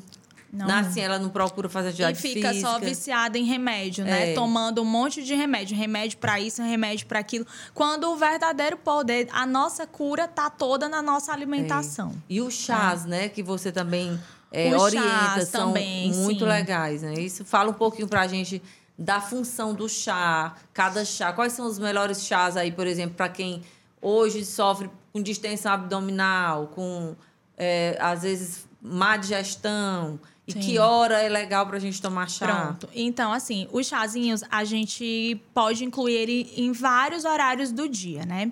[0.51, 0.69] Não.
[0.69, 2.39] Assim, ela não procura fazer atividade física.
[2.39, 2.69] E fica física.
[2.69, 4.31] só viciada em remédio, né?
[4.31, 4.33] É.
[4.33, 5.75] Tomando um monte de remédio.
[5.75, 7.45] Remédio para isso, remédio para aquilo.
[7.73, 12.11] Quando o verdadeiro poder, a nossa cura tá toda na nossa alimentação.
[12.11, 12.33] É.
[12.33, 13.07] E os chás, é.
[13.07, 13.29] né?
[13.29, 14.19] Que você também
[14.51, 16.49] é, orienta, são também, muito sim.
[16.49, 17.13] legais, né?
[17.15, 18.61] Isso fala um pouquinho pra gente
[18.97, 21.33] da função do chá, cada chá.
[21.33, 23.61] Quais são os melhores chás aí, por exemplo, para quem
[24.01, 27.15] hoje sofre com distensão abdominal, com,
[27.57, 30.59] é, às vezes, má digestão e Sim.
[30.61, 32.47] que hora é legal para a gente tomar chá?
[32.47, 32.87] Pronto.
[32.95, 38.49] Então, assim, os chazinhos a gente pode incluir ele em vários horários do dia, né?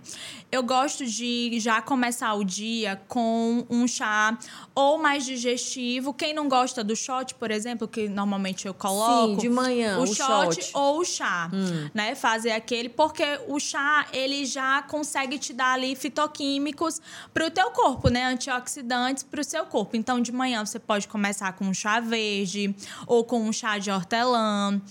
[0.52, 4.38] Eu gosto de já começar o dia com um chá
[4.74, 6.14] ou mais digestivo.
[6.14, 9.36] Quem não gosta do shot, por exemplo, que normalmente eu coloco.
[9.36, 11.90] Sim, de manhã, o, o shot, shot, ou o chá, hum.
[11.94, 12.14] né?
[12.14, 17.02] Fazer aquele, porque o chá ele já consegue te dar ali fitoquímicos
[17.34, 18.26] para o teu corpo, né?
[18.26, 19.96] Antioxidantes para o seu corpo.
[19.96, 23.92] Então, de manhã você pode começar com um chá verde ou com um chá de
[23.92, 24.82] hortelã.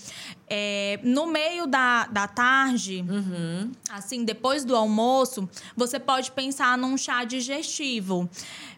[0.47, 3.71] É, no meio da, da tarde, uhum.
[3.89, 8.29] assim, depois do almoço, você pode pensar num chá digestivo.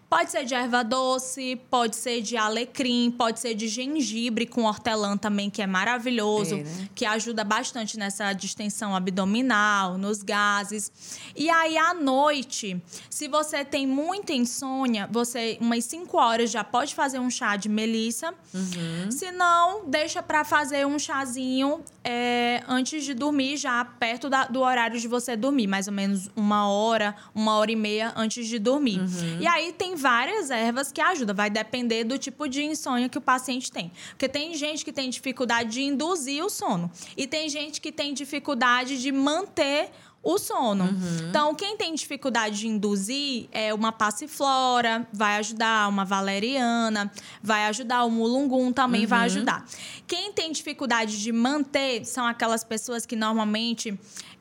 [0.10, 5.18] Pode ser de erva doce, pode ser de alecrim, pode ser de gengibre com hortelã
[5.18, 6.90] também, que é maravilhoso, é, né?
[6.96, 10.92] que ajuda bastante nessa distensão abdominal, nos gases.
[11.36, 16.96] E aí à noite, se você tem muita insônia, você umas 5 horas já pode
[16.96, 18.34] fazer um chá de melissa.
[18.54, 19.12] Uhum.
[19.12, 24.62] Se não, deixa para fazer um chazinho é, antes de dormir, já perto da, do
[24.62, 28.58] horário de você dormir, mais ou menos uma hora, uma hora e meia antes de
[28.58, 29.02] dormir.
[29.02, 29.42] Uhum.
[29.42, 33.22] E aí tem várias ervas que ajudam, vai depender do tipo de insônia que o
[33.22, 33.92] paciente tem.
[34.12, 38.14] Porque tem gente que tem dificuldade de induzir o sono e tem gente que tem
[38.14, 39.90] dificuldade de manter
[40.24, 40.84] o sono.
[40.84, 41.30] Uhum.
[41.30, 47.10] Então, quem tem dificuldade de induzir é uma passiflora, vai ajudar, uma valeriana,
[47.42, 49.08] vai ajudar, o mulungum também uhum.
[49.08, 49.66] vai ajudar.
[50.06, 53.98] Quem tem dificuldade de manter são aquelas pessoas que normalmente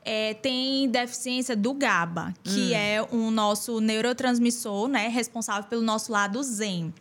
[0.06, 2.76] é, tem deficiência do GABA, que hum.
[2.76, 6.94] é o nosso neurotransmissor, né, responsável pelo nosso lado zen.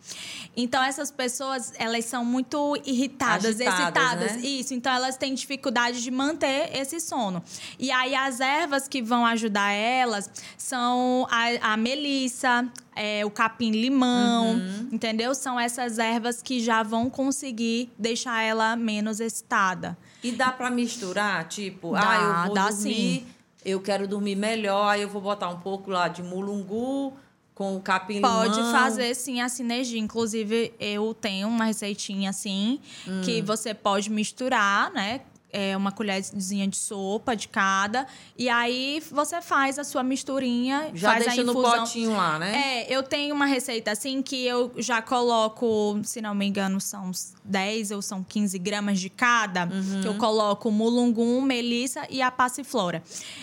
[0.56, 4.40] Então essas pessoas, elas são muito irritadas, Agitadas, excitadas, né?
[4.42, 4.74] isso.
[4.74, 7.42] Então elas têm dificuldade de manter esse sono.
[7.78, 12.66] E aí as ervas que vão ajudar elas são a, a melissa,
[12.96, 14.88] é, o capim-limão, uhum.
[14.90, 15.32] entendeu?
[15.34, 19.96] São essas ervas que já vão conseguir deixar ela menos excitada.
[20.28, 21.46] E dá para misturar?
[21.48, 23.26] Tipo, dá, ah, eu vou dá dormir, sim.
[23.64, 27.12] eu quero dormir melhor, aí eu vou botar um pouco lá de mulungu
[27.54, 28.42] com o capim-limão.
[28.42, 29.98] Pode fazer, sim, a sinergia.
[29.98, 33.22] Inclusive, eu tenho uma receitinha assim, hum.
[33.24, 35.22] que você pode misturar, né?
[35.52, 38.06] É, uma colherzinha de sopa de cada.
[38.36, 41.62] E aí você faz a sua misturinha, já faz deixa a infusão.
[41.62, 42.82] no potinho lá, né?
[42.82, 47.10] É, eu tenho uma receita assim que eu já coloco, se não me engano, são
[47.44, 49.64] 10 ou são 15 gramas de cada.
[49.64, 50.00] Uhum.
[50.02, 53.02] Que eu coloco mulungum, melissa e a passiflora.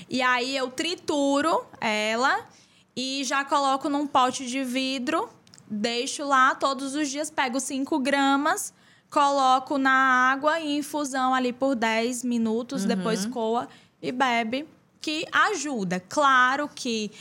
[0.09, 2.47] E aí eu trituro ela
[2.95, 5.29] e já coloco num pote de vidro.
[5.67, 8.73] Deixo lá todos os dias, pego 5 gramas
[9.13, 12.87] coloco na água em infusão ali por 10 minutos, uhum.
[12.87, 13.69] depois coa
[14.01, 14.67] e bebe,
[14.99, 15.99] que ajuda.
[15.99, 17.11] Claro que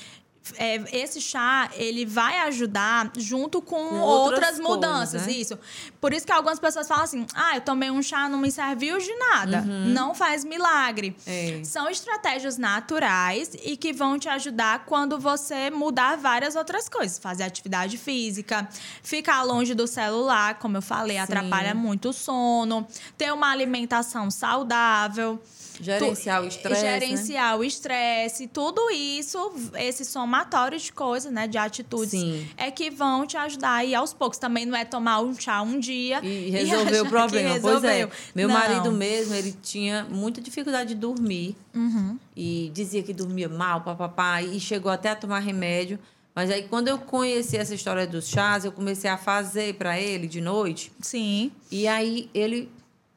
[0.56, 5.32] é, esse chá ele vai ajudar junto com, com outras, outras, mudanças, coisas, né?
[5.32, 5.58] isso.
[6.00, 8.98] Por isso que algumas pessoas falam assim: ah, eu tomei um chá, não me serviu
[8.98, 9.60] de nada.
[9.60, 9.88] Uhum.
[9.88, 11.16] Não faz milagre.
[11.26, 11.60] É.
[11.64, 17.18] São estratégias naturais e que vão te ajudar quando você mudar várias outras coisas.
[17.18, 18.68] Fazer atividade física,
[19.02, 21.22] ficar longe do celular, como eu falei, Sim.
[21.22, 25.40] atrapalha muito o sono, ter uma alimentação saudável.
[25.80, 26.82] Gerenciar o estresse.
[26.82, 27.00] Né?
[27.00, 27.58] Gerenciar né?
[27.58, 31.46] o estresse, tudo isso, esse somatório de coisas, né?
[31.46, 32.48] De atitudes, Sim.
[32.56, 34.38] é que vão te ajudar aí aos poucos.
[34.38, 37.60] Também não é tomar um chá um dia e resolver e o problema.
[37.60, 38.08] Pois é.
[38.34, 38.54] Meu não.
[38.54, 41.54] marido mesmo, ele tinha muita dificuldade de dormir.
[41.74, 42.18] Uhum.
[42.34, 45.98] E dizia que dormia mal, papapá, e chegou até a tomar remédio.
[46.34, 50.26] Mas aí, quando eu conheci essa história dos chás, eu comecei a fazer para ele
[50.26, 50.90] de noite.
[51.02, 51.52] Sim.
[51.70, 52.70] E aí, ele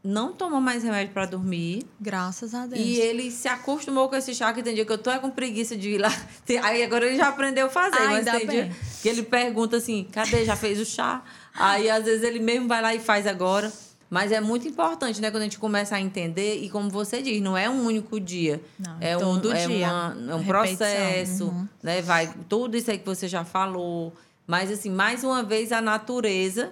[0.06, 1.84] não toma mais remédio para dormir.
[2.00, 2.80] Graças a Deus.
[2.80, 5.30] E ele se acostumou com esse chá que tem dia que eu tô é com
[5.32, 6.14] preguiça de ir lá.
[6.64, 10.08] Aí agora ele já aprendeu a fazer, Ai, mas tem dia que ele pergunta assim:
[10.12, 10.46] cadê?
[10.46, 11.24] Já fez o chá?
[11.54, 13.72] Aí às vezes ele mesmo vai lá e faz agora.
[14.08, 17.42] Mas é muito importante, né, quando a gente começa a entender, e como você diz,
[17.42, 18.62] não é um único dia.
[18.78, 19.88] Não, é um, é dia.
[19.88, 21.68] uma- é um processo, uhum.
[21.82, 22.04] né?
[22.04, 24.14] Vai tudo isso aí que você já falou.
[24.46, 26.72] Mas assim, mais uma vez a natureza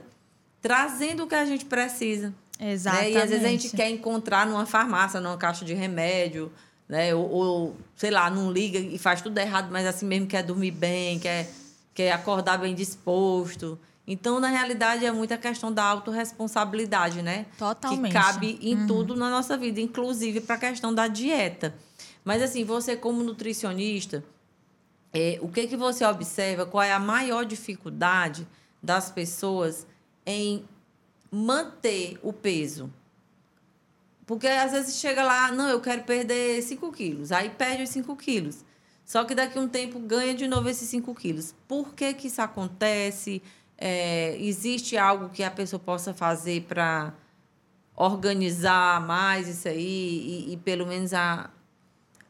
[0.61, 2.33] trazendo o que a gente precisa.
[2.71, 3.13] Exatamente.
[3.13, 3.19] Né?
[3.19, 6.51] E às vezes a gente quer encontrar numa farmácia, numa caixa de remédio,
[6.87, 7.13] né?
[7.13, 10.71] Ou, ou, sei lá, não liga e faz tudo errado, mas assim mesmo quer dormir
[10.71, 11.49] bem, quer,
[11.93, 13.77] quer acordar bem disposto.
[14.05, 17.45] Então, na realidade, é muita questão da autorresponsabilidade, né?
[17.57, 18.11] Totalmente.
[18.11, 21.73] Que cabe em tudo na nossa vida, inclusive para a questão da dieta.
[22.23, 24.23] Mas assim, você como nutricionista,
[25.13, 26.65] é, o que, que você observa?
[26.65, 28.47] Qual é a maior dificuldade
[28.81, 29.87] das pessoas
[30.25, 30.65] em
[31.33, 32.93] manter o peso?
[34.25, 37.31] Porque às vezes chega lá, não, eu quero perder 5 quilos.
[37.31, 38.63] Aí perde os 5 quilos.
[39.03, 41.53] Só que daqui a um tempo ganha de novo esses 5 quilos.
[41.67, 43.41] Por que, que isso acontece?
[43.77, 47.13] É, existe algo que a pessoa possa fazer para
[47.95, 51.49] organizar mais isso aí e, e pelo menos a,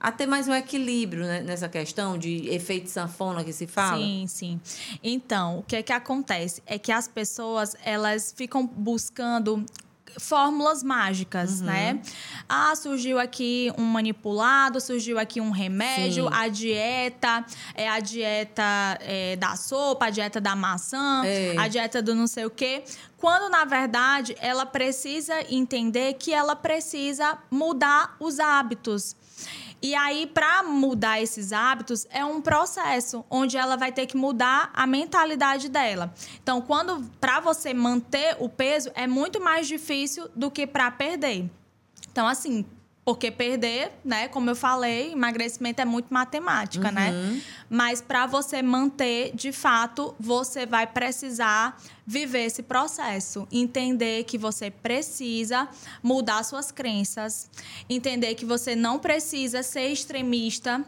[0.03, 3.97] a ter mais um equilíbrio né, nessa questão de efeito sanfona que se fala?
[3.97, 4.61] Sim, sim.
[5.01, 6.61] Então, o que é que acontece?
[6.67, 9.65] É que as pessoas, elas ficam buscando
[10.19, 11.65] fórmulas mágicas, Uhum.
[11.67, 12.01] né?
[12.47, 16.29] Ah, surgiu aqui um manipulado, surgiu aqui um remédio, Sim.
[16.33, 21.55] a dieta é a dieta é, da sopa, a dieta da maçã, É.
[21.57, 22.83] a dieta do não sei o quê.
[23.17, 29.15] Quando, na verdade, ela precisa entender que ela precisa mudar os hábitos.
[29.83, 34.71] E aí, para mudar esses hábitos, é um processo onde ela vai ter que mudar
[34.73, 36.13] a mentalidade dela.
[36.41, 41.51] Então, quando para você manter o peso é muito mais difícil do que para perder.
[42.09, 42.63] Então, assim,
[43.05, 47.11] porque perder, né, como eu falei, emagrecimento é muito matemática, né?
[47.69, 54.71] Mas para você manter, de fato, você vai precisar viver esse processo, entender que você
[54.71, 55.67] precisa
[56.01, 57.49] mudar suas crenças,
[57.89, 60.83] entender que você não precisa ser extremista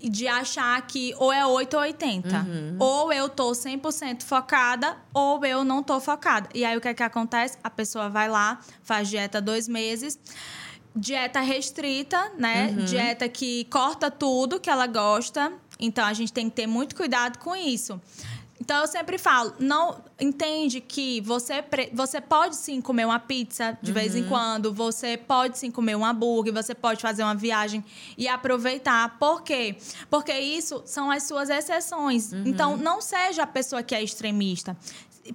[0.00, 2.46] e de achar que ou é 8 ou 80.
[2.78, 6.48] Ou eu tô 100% focada ou eu não tô focada.
[6.54, 7.58] E aí o que é que acontece?
[7.62, 10.18] A pessoa vai lá, faz dieta dois meses,
[10.98, 12.72] dieta restrita, né?
[12.84, 15.52] Dieta que corta tudo que ela gosta.
[15.78, 18.00] Então a gente tem que ter muito cuidado com isso.
[18.60, 23.92] Então eu sempre falo, não entende que você, você pode sim comer uma pizza de
[23.92, 27.84] vez em quando, você pode sim comer um hambúrguer, você pode fazer uma viagem
[28.16, 29.16] e aproveitar.
[29.18, 29.76] Por quê?
[30.10, 32.32] Porque isso são as suas exceções.
[32.32, 34.76] Então não seja a pessoa que é extremista.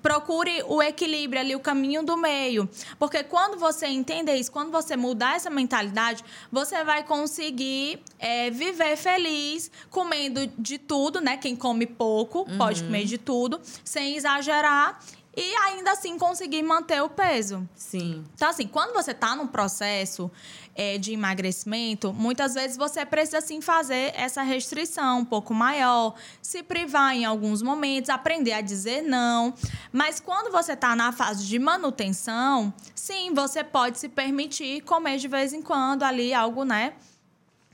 [0.01, 2.69] Procure o equilíbrio ali, o caminho do meio.
[2.97, 8.95] Porque quando você entender isso, quando você mudar essa mentalidade, você vai conseguir é, viver
[8.97, 11.38] feliz, comendo de tudo, né?
[11.38, 14.99] Quem come pouco pode comer de tudo, sem exagerar.
[15.35, 17.67] E ainda assim conseguir manter o peso.
[17.75, 18.23] Sim.
[18.35, 20.31] Então, assim, quando você está num processo
[20.75, 26.61] é, de emagrecimento, muitas vezes você precisa, sim, fazer essa restrição um pouco maior, se
[26.61, 29.53] privar em alguns momentos, aprender a dizer não.
[29.91, 35.27] Mas quando você está na fase de manutenção, sim, você pode se permitir comer de
[35.27, 36.93] vez em quando ali algo, né?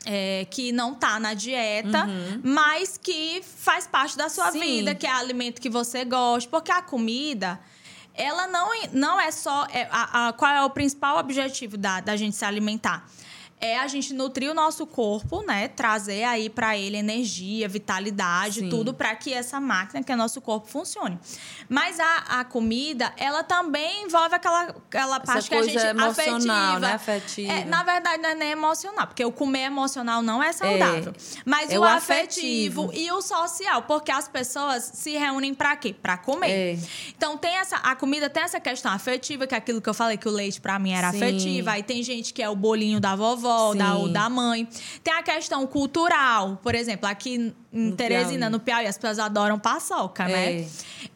[0.05, 2.07] É, que não tá na dieta,
[2.43, 4.51] mas que faz parte da sua Uhum.
[4.53, 4.59] Sim.
[4.59, 6.49] vida, que é alimento que você gosta.
[6.49, 7.59] Porque a comida,
[8.13, 9.65] ela não, não é só.
[9.71, 13.07] é, a- a- qual é o principal objetivo da, da gente se alimentar?
[13.61, 15.67] É a gente nutrir o nosso corpo, né?
[15.67, 18.69] Trazer aí para ele energia, vitalidade, Sim.
[18.69, 21.19] tudo para que essa máquina, que é nosso corpo, funcione.
[21.67, 26.79] Mas a, a comida, ela também envolve aquela, aquela parte que a gente emocional, afetiva.
[26.79, 26.93] né?
[26.93, 27.51] Afetiva.
[27.53, 31.13] É, na verdade, não é nem emocional, porque o comer emocional não é saudável.
[31.45, 32.93] Mas É o, afetivo, afetivo.
[32.93, 35.93] e o social, porque as pessoas se reúnem para quê?
[35.93, 36.49] Para comer.
[36.49, 36.79] É.
[37.17, 40.15] Então tem essa a comida tem essa questão afetiva, que é aquilo que eu falei
[40.17, 41.17] que o leite para mim era Sim.
[41.17, 41.69] afetivo.
[41.69, 43.91] Aí tem gente que é o bolinho da vovó, da, Sim.
[43.91, 44.67] ou da mãe.
[45.03, 48.51] Tem a questão cultural, por exemplo, aqui em No Teresina, Piauí.
[48.51, 50.61] no Piauí, as pessoas adoram paçoca, né?
[50.61, 50.67] É.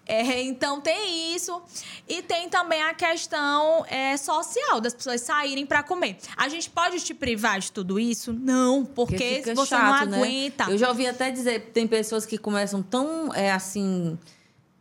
[0.06, 1.62] É, então tem isso.
[2.08, 6.17] E tem também a questão é, social das pessoas saírem para comer.
[6.36, 8.34] A gente pode te privar de tudo isso?
[8.34, 10.17] Não, porque fica você chato, não né?
[10.17, 10.65] aguenta.
[10.69, 14.17] Eu já ouvi até dizer, tem pessoas que começam tão, é, assim,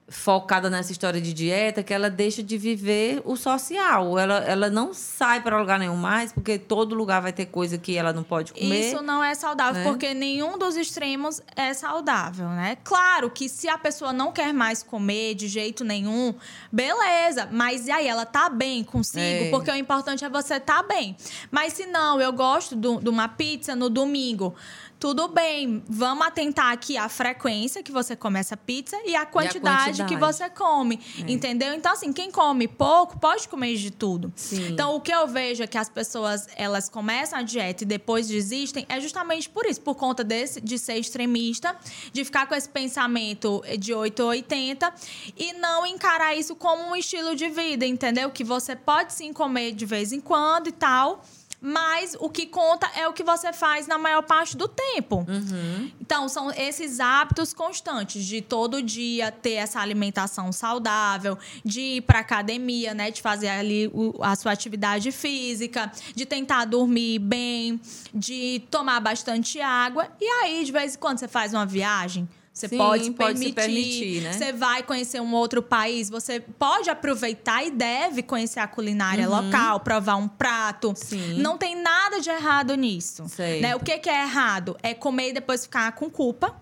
[0.09, 4.19] focada nessa história de dieta que ela deixa de viver o social.
[4.19, 7.96] Ela, ela não sai para lugar nenhum mais, porque todo lugar vai ter coisa que
[7.96, 8.88] ela não pode comer.
[8.88, 9.88] Isso não é saudável, né?
[9.88, 12.77] porque nenhum dos extremos é saudável, né?
[12.85, 16.35] Claro que se a pessoa não quer mais comer de jeito nenhum,
[16.71, 17.48] beleza.
[17.50, 19.21] Mas e aí, ela tá bem consigo?
[19.21, 19.50] É.
[19.50, 21.17] Porque o importante é você tá bem.
[21.50, 24.55] Mas se não, eu gosto de uma pizza no domingo
[25.03, 29.57] tudo bem, vamos atentar aqui a frequência que você come essa pizza e a quantidade,
[29.57, 30.15] e quantidade.
[30.15, 31.33] que você come, é.
[31.33, 31.75] entendeu?
[31.75, 34.33] Então, assim, quem come pouco pode comer de tudo.
[34.37, 34.69] Sim.
[34.69, 38.29] Então, o que eu vejo é que as pessoas, elas começam a dieta e depois
[38.29, 41.77] desistem, é justamente por isso, por conta desse, de ser extremista,
[42.13, 44.94] de ficar com esse pensamento de 8 ou 80
[45.37, 48.31] e não encarar isso como um estilo de vida, entendeu?
[48.31, 51.25] Que você pode sim comer de vez em quando e tal,
[51.63, 55.25] mas o que conta é o que você faz na maior parte do tempo.
[55.29, 55.92] Uhum.
[56.00, 62.19] Então, são esses hábitos constantes de todo dia ter essa alimentação saudável, de ir para
[62.19, 63.88] academia, né, de fazer ali
[64.21, 67.81] a sua atividade física, de tentar dormir bem,
[68.13, 70.08] de tomar bastante água.
[70.21, 73.55] E aí, de vez em quando, você faz uma viagem você Sim, pode, pode permitir,
[73.55, 74.33] permitir né?
[74.33, 79.46] Você vai conhecer um outro país, você pode aproveitar e deve conhecer a culinária uhum.
[79.46, 80.92] local, provar um prato.
[80.94, 81.40] Sim.
[81.40, 83.25] Não tem nada de errado nisso.
[83.63, 83.75] Né?
[83.75, 84.77] O que, que é errado?
[84.83, 86.55] É comer e depois ficar com culpa.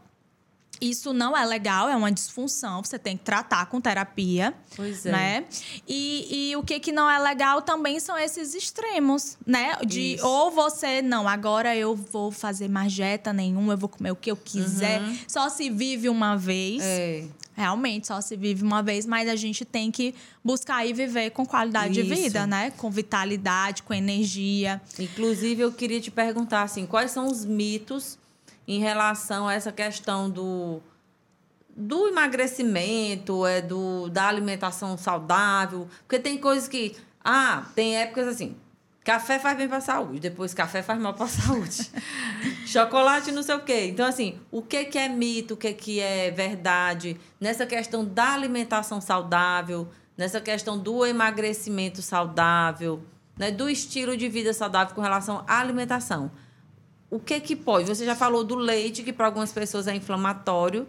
[0.81, 4.55] Isso não é legal, é uma disfunção, você tem que tratar com terapia.
[4.75, 5.13] Pois é.
[5.13, 5.45] Né?
[5.87, 9.77] E, e o que, que não é legal também são esses extremos, né?
[9.85, 10.27] De Isso.
[10.27, 14.31] ou você, não, agora eu vou fazer mais dieta nenhuma, eu vou comer o que
[14.31, 15.03] eu quiser.
[15.03, 15.19] Uhum.
[15.29, 16.83] Só se vive uma vez.
[16.83, 17.25] É.
[17.55, 21.45] Realmente, só se vive uma vez, mas a gente tem que buscar e viver com
[21.45, 22.09] qualidade Isso.
[22.09, 22.71] de vida, né?
[22.71, 24.81] Com vitalidade, com energia.
[24.99, 28.19] Inclusive, eu queria te perguntar assim, quais são os mitos
[28.67, 30.81] em relação a essa questão do,
[31.77, 35.89] do emagrecimento, é do, da alimentação saudável.
[36.03, 36.97] Porque tem coisas que.
[37.25, 38.57] Ah, tem épocas assim.
[39.03, 41.91] Café faz bem para a saúde, depois café faz mal para a saúde.
[42.67, 43.87] Chocolate não sei o quê.
[43.87, 48.35] Então, assim, o que, que é mito, o que, que é verdade nessa questão da
[48.35, 53.03] alimentação saudável, nessa questão do emagrecimento saudável,
[53.39, 56.31] né, do estilo de vida saudável com relação à alimentação
[57.11, 57.89] o que que pode?
[57.89, 60.87] Você já falou do leite, que para algumas pessoas é inflamatório,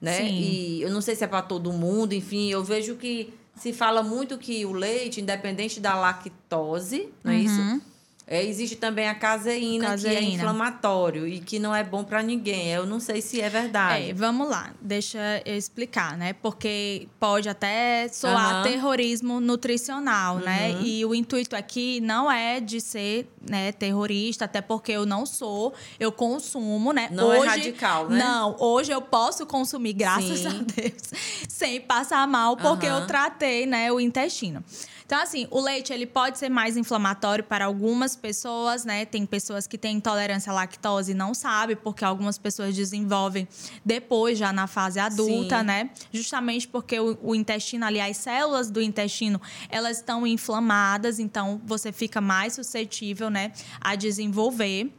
[0.00, 0.18] né?
[0.18, 0.26] Sim.
[0.26, 4.02] E eu não sei se é para todo mundo, enfim, eu vejo que se fala
[4.02, 7.42] muito que o leite, independente da lactose, não é uhum.
[7.42, 7.82] isso?
[8.26, 12.22] É, existe também a caseína, caseína, que é inflamatório e que não é bom para
[12.22, 12.68] ninguém.
[12.68, 14.10] Eu não sei se é verdade.
[14.10, 16.32] É, vamos lá, deixa eu explicar, né?
[16.32, 18.62] Porque pode até soar uhum.
[18.62, 20.70] terrorismo nutricional, né?
[20.70, 20.80] uhum.
[20.80, 20.86] né?
[20.86, 25.74] E o intuito aqui não é de ser né, terrorista, até porque eu não sou,
[26.00, 27.10] eu consumo, né?
[27.12, 28.18] Não é hoje, é radical, né?
[28.18, 30.46] Não, hoje eu posso consumir, graças Sim.
[30.48, 31.02] a Deus,
[31.46, 33.00] sem passar mal, porque uhum.
[33.00, 34.64] eu tratei, né, o intestino.
[35.06, 39.04] Então, assim, o leite ele pode ser mais inflamatório para algumas pessoas, né?
[39.04, 43.46] Tem pessoas que têm intolerância à lactose e não sabem, porque algumas pessoas desenvolvem
[43.84, 45.64] depois, já na fase adulta, Sim.
[45.64, 45.90] né?
[46.10, 51.92] Justamente porque o, o intestino ali, as células do intestino, elas estão inflamadas, então você
[51.92, 54.90] fica mais suscetível, né, a desenvolver.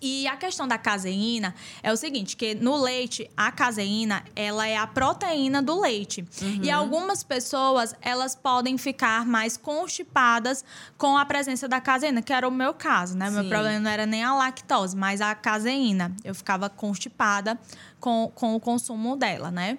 [0.00, 4.76] E a questão da caseína é o seguinte, que no leite, a caseína, ela é
[4.76, 6.24] a proteína do leite.
[6.40, 6.60] Uhum.
[6.62, 10.64] E algumas pessoas, elas podem ficar mais constipadas
[10.96, 13.28] com a presença da caseína, que era o meu caso, né?
[13.28, 13.34] Sim.
[13.34, 16.14] Meu problema não era nem a lactose, mas a caseína.
[16.22, 17.58] Eu ficava constipada
[17.98, 19.78] com, com o consumo dela, né?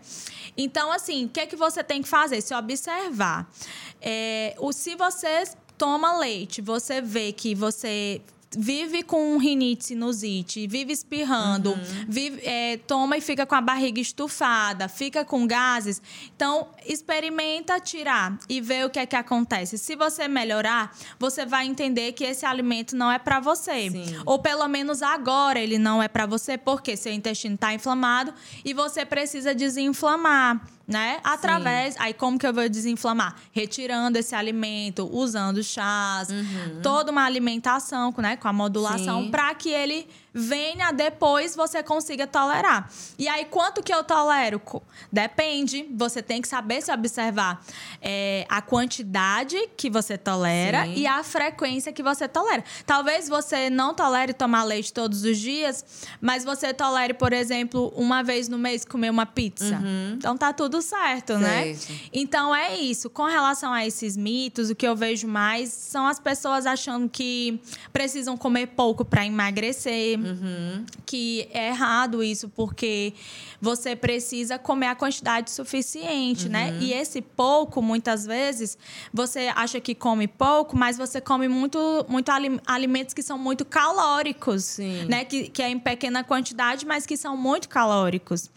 [0.57, 2.41] Então, assim, o que é que você tem que fazer?
[2.41, 3.49] Se observar.
[4.01, 5.43] É, o, se você
[5.77, 8.21] toma leite, você vê que você
[8.57, 12.05] vive com rinite, sinusite, vive espirrando, uhum.
[12.07, 16.01] vive, é, toma e fica com a barriga estufada, fica com gases.
[16.35, 19.77] Então, experimenta tirar e ver o que é que acontece.
[19.77, 23.89] Se você melhorar, você vai entender que esse alimento não é para você.
[23.89, 24.05] Sim.
[24.25, 28.33] Ou pelo menos agora ele não é para você, porque seu intestino está inflamado
[28.65, 31.19] e você precisa desinflamar né?
[31.23, 31.93] Através.
[31.93, 31.99] Sim.
[32.01, 33.35] Aí, como que eu vou desinflamar?
[33.51, 36.81] Retirando esse alimento, usando chás, uhum.
[36.81, 38.35] toda uma alimentação, né?
[38.35, 42.89] Com a modulação, para que ele venha depois você consiga tolerar.
[43.17, 44.61] E aí, quanto que eu tolero?
[45.11, 45.85] Depende.
[45.95, 47.61] Você tem que saber se observar
[48.01, 50.93] é, a quantidade que você tolera Sim.
[50.95, 52.63] e a frequência que você tolera.
[52.85, 55.85] Talvez você não tolere tomar leite todos os dias,
[56.21, 59.75] mas você tolere, por exemplo, uma vez no mês comer uma pizza.
[59.75, 60.13] Uhum.
[60.15, 61.75] Então tá tudo tudo certo, né?
[62.13, 63.09] Então é isso.
[63.09, 67.59] Com relação a esses mitos, o que eu vejo mais são as pessoas achando que
[67.91, 70.85] precisam comer pouco para emagrecer, uhum.
[71.05, 73.13] que é errado isso, porque
[73.61, 76.71] você precisa comer a quantidade suficiente, né?
[76.71, 76.77] uhum.
[76.77, 76.79] né?
[76.81, 78.77] E esse pouco, muitas vezes,
[79.13, 82.31] você acha que come pouco, mas você come muito, muito
[82.65, 85.05] alimentos que são muito calóricos, Sim.
[85.05, 85.25] né?
[85.25, 88.49] Que, que é em pequena quantidade, mas que são muito calóricos.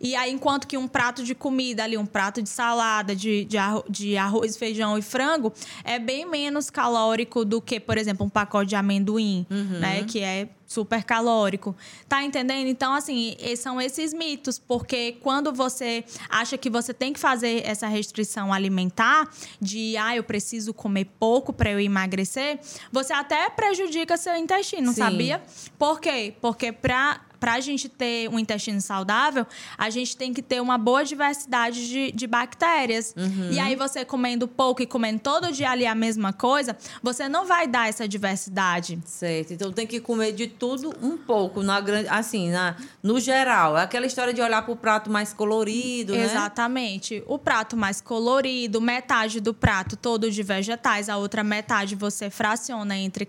[0.00, 3.58] E aí, enquanto que um prato de comida ali, um prato de salada, de, de,
[3.58, 5.52] arroz, de arroz, feijão e frango,
[5.84, 9.78] é bem menos calórico do que, por exemplo, um pacote de amendoim, uhum.
[9.78, 10.04] né?
[10.04, 11.76] Que é super calórico.
[12.08, 12.68] Tá entendendo?
[12.68, 17.88] Então, assim, são esses mitos, porque quando você acha que você tem que fazer essa
[17.88, 19.28] restrição alimentar,
[19.60, 22.60] de ah, eu preciso comer pouco para eu emagrecer,
[22.92, 25.02] você até prejudica seu intestino, Sim.
[25.02, 25.42] sabia?
[25.76, 26.34] Por quê?
[26.40, 30.76] Porque para para a gente ter um intestino saudável, a gente tem que ter uma
[30.76, 33.14] boa diversidade de, de bactérias.
[33.16, 33.50] Uhum.
[33.50, 37.46] E aí, você comendo pouco e comendo todo dia ali a mesma coisa, você não
[37.46, 38.98] vai dar essa diversidade.
[39.06, 39.54] Certo.
[39.54, 43.76] Então tem que comer de tudo um pouco, na grande, assim, na, no geral.
[43.78, 46.24] É aquela história de olhar para o prato mais colorido, né?
[46.24, 47.22] Exatamente.
[47.26, 52.96] O prato mais colorido, metade do prato todo de vegetais, a outra metade você fraciona
[52.96, 53.26] entre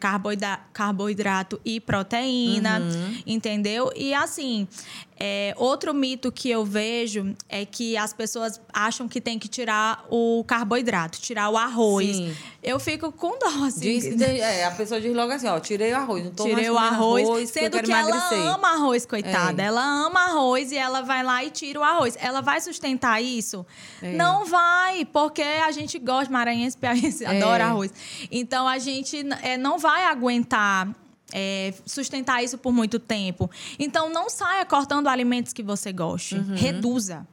[0.73, 3.23] carboidrato e proteína, uhum.
[3.25, 3.91] entendeu?
[4.01, 4.67] E assim,
[5.15, 10.03] é, outro mito que eu vejo é que as pessoas acham que tem que tirar
[10.09, 12.15] o carboidrato, tirar o arroz.
[12.15, 12.35] Sim.
[12.63, 13.99] Eu fico com dó, assim.
[13.99, 16.77] Diz, é, a pessoa diz logo assim, ó, tirei o arroz, não tô tirei o
[16.79, 19.61] arroz, arroz sendo que, que ela ama arroz, coitada.
[19.61, 19.65] É.
[19.67, 22.17] Ela ama arroz e ela vai lá e tira o arroz.
[22.19, 23.63] Ela vai sustentar isso?
[24.01, 24.13] É.
[24.13, 27.27] Não vai, porque a gente gosta, maranhense, piauiense, é.
[27.27, 27.93] adora arroz.
[28.31, 30.89] Então, a gente é, não vai aguentar
[31.31, 33.49] é, sustentar isso por muito tempo.
[33.79, 36.35] Então, não saia cortando alimentos que você goste.
[36.35, 36.55] Uhum.
[36.55, 37.27] Reduza.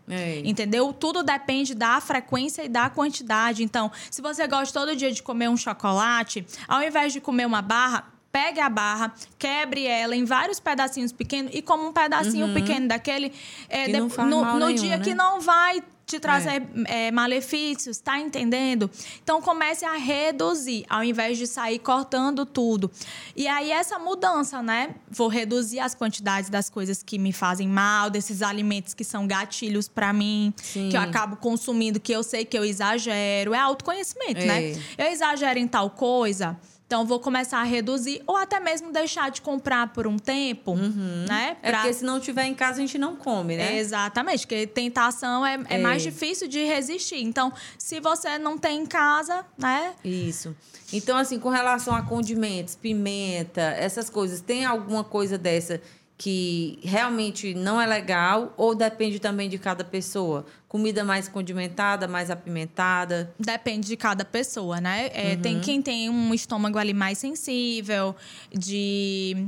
[0.44, 0.92] Entendeu?
[0.92, 3.62] Tudo depende da frequência e da quantidade.
[3.62, 7.62] Então, se você gosta todo dia de comer um chocolate, ao invés de comer uma
[7.62, 12.55] barra, pegue a barra, quebre ela em vários pedacinhos pequenos e como um pedacinho uhum.
[12.55, 13.32] pequeno daquele
[13.68, 15.05] é, de, no, no dia né?
[15.05, 17.06] que não vai te trazer é.
[17.09, 18.90] É, malefícios, tá entendendo?
[19.22, 22.90] Então comece a reduzir, ao invés de sair cortando tudo.
[23.36, 24.94] E aí essa mudança, né?
[25.11, 29.86] Vou reduzir as quantidades das coisas que me fazem mal, desses alimentos que são gatilhos
[29.86, 30.88] para mim, Sim.
[30.88, 33.52] que eu acabo consumindo, que eu sei que eu exagero.
[33.52, 34.70] É autoconhecimento, né?
[34.70, 34.74] é.
[34.74, 34.82] né?
[34.96, 36.59] Eu exagero em tal coisa
[36.89, 41.26] então, vou começar a reduzir ou até mesmo deixar de comprar por um tempo, uhum.
[41.28, 41.55] né?
[41.61, 41.68] Pra...
[41.68, 43.74] É porque se não tiver em casa, a gente não come, né?
[43.74, 47.22] É exatamente, porque tentação é, é, é, mais difícil de resistir.
[47.22, 49.93] Então, se você não tem em casa, né?
[50.03, 50.57] Isso.
[50.91, 55.82] Então, assim, com relação a condimentos, pimenta, essas coisas, tem alguma coisa dessa
[56.18, 60.44] que realmente não é legal ou depende também de cada pessoa?
[60.66, 63.32] Comida mais condimentada, mais apimentada?
[63.38, 65.10] Depende de cada pessoa, né?
[65.14, 65.40] É, uhum.
[65.40, 68.16] Tem quem tem um estômago ali mais sensível,
[68.52, 69.46] de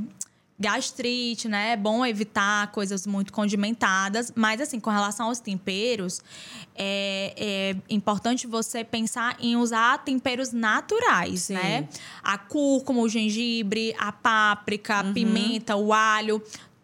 [0.61, 1.73] gastrite, né?
[1.73, 4.31] É bom evitar coisas muito condimentadas.
[4.35, 6.21] Mas, assim, com relação aos temperos,
[6.75, 11.55] é, é importante você pensar em usar temperos naturais, Sim.
[11.55, 11.89] né?
[12.23, 15.13] A cúrcuma, o gengibre, a páprica, a uhum.
[15.13, 16.41] pimenta, o alho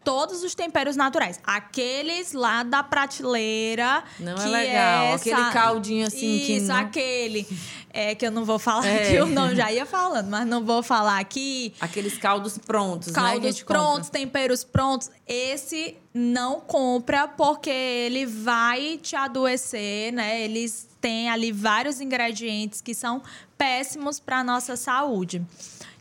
[0.07, 1.37] todos os temperos naturais.
[1.43, 4.05] Aqueles lá da prateleira.
[4.17, 5.03] Não é que é legal.
[5.03, 5.13] É.
[5.15, 6.59] Aquele caldinho assim Isso, que.
[6.61, 6.75] Não...
[6.77, 7.47] aquele.
[7.89, 9.03] É que eu não vou falar é.
[9.03, 11.73] aqui o nome, já ia falando, mas não vou falar aqui.
[11.81, 13.65] Aqueles caldos prontos, caldos né?
[13.65, 14.19] prontos, compra.
[14.19, 15.09] temperos prontos.
[15.27, 20.41] Esse não compra porque ele vai te adoecer, né?
[20.41, 23.21] Eles têm ali vários ingredientes que são
[23.57, 25.43] péssimos para nossa saúde.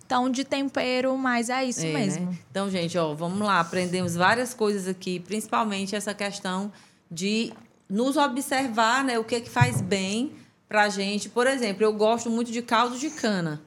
[0.07, 1.99] Então, de tempero, mas é isso é, né?
[1.99, 2.27] mesmo.
[2.27, 2.39] Né?
[2.49, 3.59] Então, gente, ó, vamos lá.
[3.59, 6.73] Aprendemos várias coisas aqui, principalmente essa questão
[7.11, 7.53] de
[7.89, 9.19] nos observar, né?
[9.19, 10.33] O que, é que faz bem
[10.69, 11.29] pra gente.
[11.29, 13.61] Por exemplo, eu gosto muito de caldo de cana.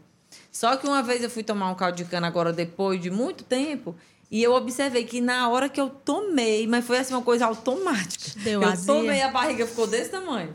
[0.49, 3.43] Só que uma vez eu fui tomar um caldo de cana agora depois de muito
[3.43, 3.95] tempo
[4.31, 8.39] e eu observei que na hora que eu tomei, mas foi assim uma coisa automática.
[8.39, 8.93] Deu eu azia.
[8.93, 10.53] tomei, a barriga ficou desse tamanho.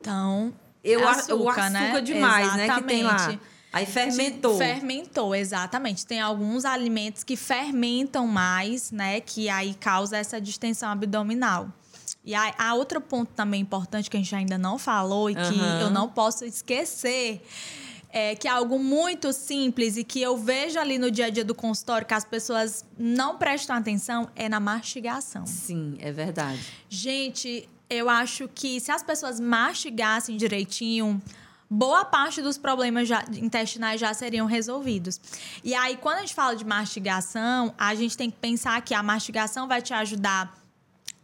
[0.00, 2.00] Então, eu açúcar, o açúcar né?
[2.00, 2.68] demais, Exatamente.
[2.68, 3.38] né, que tem lá.
[3.76, 4.56] Aí fermentou.
[4.56, 6.06] Fermentou, exatamente.
[6.06, 9.20] Tem alguns alimentos que fermentam mais, né?
[9.20, 11.68] Que aí causa essa distensão abdominal.
[12.24, 15.40] E a, a outro ponto também importante que a gente ainda não falou e que
[15.40, 15.80] uhum.
[15.80, 17.42] eu não posso esquecer
[18.08, 21.44] é que é algo muito simples e que eu vejo ali no dia a dia
[21.44, 25.44] do consultório que as pessoas não prestam atenção é na mastigação.
[25.44, 26.60] Sim, é verdade.
[26.88, 31.20] Gente, eu acho que se as pessoas mastigassem direitinho,
[31.68, 35.20] boa parte dos problemas já, intestinais já seriam resolvidos.
[35.62, 39.02] E aí, quando a gente fala de mastigação, a gente tem que pensar que a
[39.02, 40.65] mastigação vai te ajudar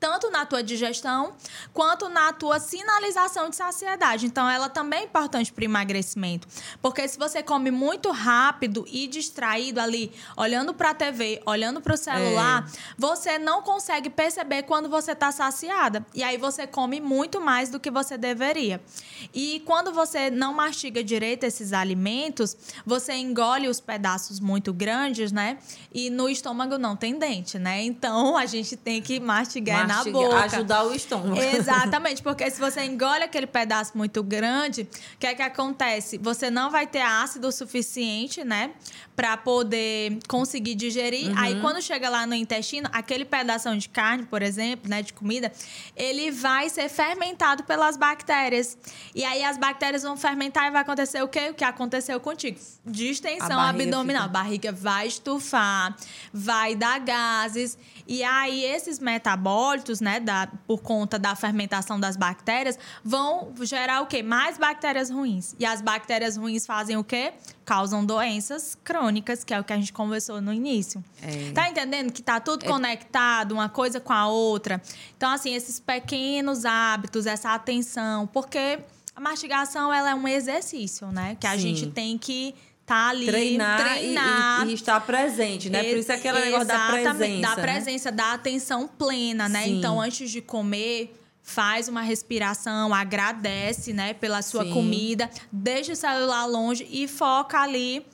[0.03, 1.33] tanto na tua digestão
[1.73, 4.27] quanto na tua sinalização de saciedade.
[4.27, 6.49] Então, ela também é importante para o emagrecimento.
[6.83, 11.95] Porque se você come muito rápido e distraído ali, olhando para a TV, olhando para
[11.95, 12.79] o celular, é.
[12.99, 16.05] você não consegue perceber quando você está saciada.
[16.13, 18.81] E aí você come muito mais do que você deveria.
[19.33, 25.59] E quando você não mastiga direito esses alimentos, você engole os pedaços muito grandes, né?
[25.95, 27.85] E no estômago não tem dente, né?
[27.85, 30.37] Então a gente tem que mastigar, mastigar na boca.
[30.37, 31.41] Ajudar o estômago.
[31.41, 34.83] Exatamente, porque se você engole aquele pedaço muito grande,
[35.15, 36.19] o que é que acontece?
[36.19, 38.71] Você não vai ter ácido suficiente, né?
[39.15, 41.29] Para poder conseguir digerir.
[41.29, 41.35] Uhum.
[41.37, 45.03] Aí quando chega lá no intestino, aquele pedaço de carne, por exemplo, né?
[45.03, 45.53] De comida,
[45.97, 48.77] ele vai ser fermentado pelas bactérias.
[49.15, 51.51] E aí as bactérias vão fermentar e vai acontecer o quê?
[51.51, 52.59] O que aconteceu contigo?
[52.85, 54.23] Distensão abdominal.
[54.23, 54.39] Fica...
[54.39, 55.97] A barriga vai estufar,
[56.33, 57.79] vai dar gases.
[58.07, 64.07] E aí esses metabólitos, né, da, por conta da fermentação das bactérias, vão gerar o
[64.07, 64.23] quê?
[64.23, 65.55] Mais bactérias ruins.
[65.59, 67.33] E as bactérias ruins fazem o quê?
[67.65, 71.03] Causam doenças crônicas, que é o que a gente conversou no início.
[71.23, 71.53] É.
[71.53, 72.69] Tá entendendo que tá tudo é.
[72.69, 74.83] conectado, uma coisa com a outra?
[75.17, 78.79] Então, assim, esses pequenos hábitos, essa atenção, porque
[79.15, 81.37] a mastigação ela é um exercício, né?
[81.39, 81.59] Que a Sim.
[81.59, 82.55] gente tem que
[82.87, 84.67] tá ali, treinar, treinar.
[84.67, 85.83] E, e, estar presente, né?
[85.85, 87.41] Por isso é aquele negócio da presença.
[87.41, 88.17] Da presença, né?
[88.17, 89.65] da atenção plena, né?
[89.65, 89.79] Sim.
[89.79, 94.73] Então, antes de comer, faz uma respiração, agradece, né, pela sua Sim.
[94.73, 98.07] comida, deixa o celular longe e foca ali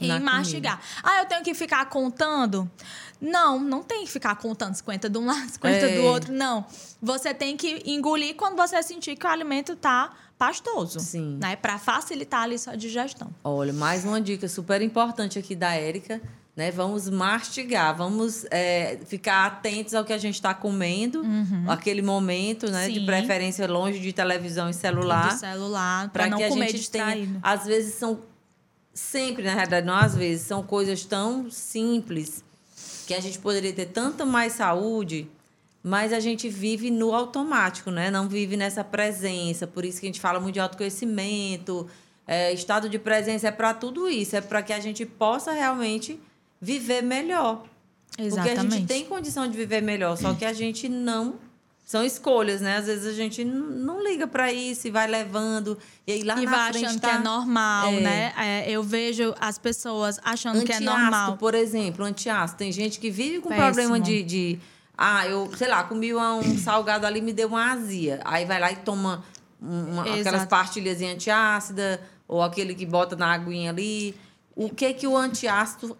[0.00, 0.78] em mastigar.
[0.78, 1.00] Comida.
[1.02, 2.70] Ah, eu tenho que ficar contando?
[3.18, 5.96] Não, não tem que ficar contando 50 de um lado, 50 é.
[5.96, 6.66] do outro, não.
[7.00, 11.00] Você tem que engolir quando você sentir que o alimento está pastoso.
[11.00, 11.38] Sim.
[11.40, 11.56] Né?
[11.56, 13.30] Para facilitar ali sua digestão.
[13.42, 16.20] Olha, mais uma dica super importante aqui da Érica.
[16.54, 16.70] Né?
[16.70, 21.64] Vamos mastigar, vamos é, ficar atentos ao que a gente está comendo, uhum.
[21.68, 22.88] aquele momento, né?
[22.88, 25.34] De preferência longe de televisão e celular.
[25.34, 27.26] De celular, para não que comer a gente distraído.
[27.26, 27.40] tenha.
[27.42, 28.20] Às vezes são
[28.94, 32.42] sempre, na realidade, não às vezes, são coisas tão simples
[33.06, 35.28] que a gente poderia ter tanta mais saúde
[35.86, 38.10] mas a gente vive no automático, né?
[38.10, 39.68] Não vive nessa presença.
[39.68, 41.86] Por isso que a gente fala muito de autoconhecimento.
[42.26, 44.34] É, estado de presença é para tudo isso.
[44.34, 46.18] É para que a gente possa realmente
[46.60, 47.64] viver melhor.
[48.18, 48.56] Exatamente.
[48.56, 51.36] Porque a gente tem condição de viver melhor, só que a gente não
[51.84, 52.78] são escolhas, né?
[52.78, 55.78] Às vezes a gente não liga para isso e vai levando.
[56.04, 57.10] E aí lá e na vai frente achando tá...
[57.10, 58.00] que é normal, é.
[58.00, 58.32] né?
[58.36, 61.36] É, eu vejo as pessoas achando que é normal.
[61.36, 62.58] por exemplo, antiácido.
[62.58, 63.66] Tem gente que vive com Péssimo.
[63.66, 64.58] problema de, de
[64.96, 68.20] ah, eu, sei lá, comi um salgado ali me deu uma azia.
[68.24, 69.22] Aí vai lá e toma
[69.60, 74.14] uma, aquelas pastilhas antiácida ou aquele que bota na aguinha ali.
[74.54, 75.96] O que que o antiácido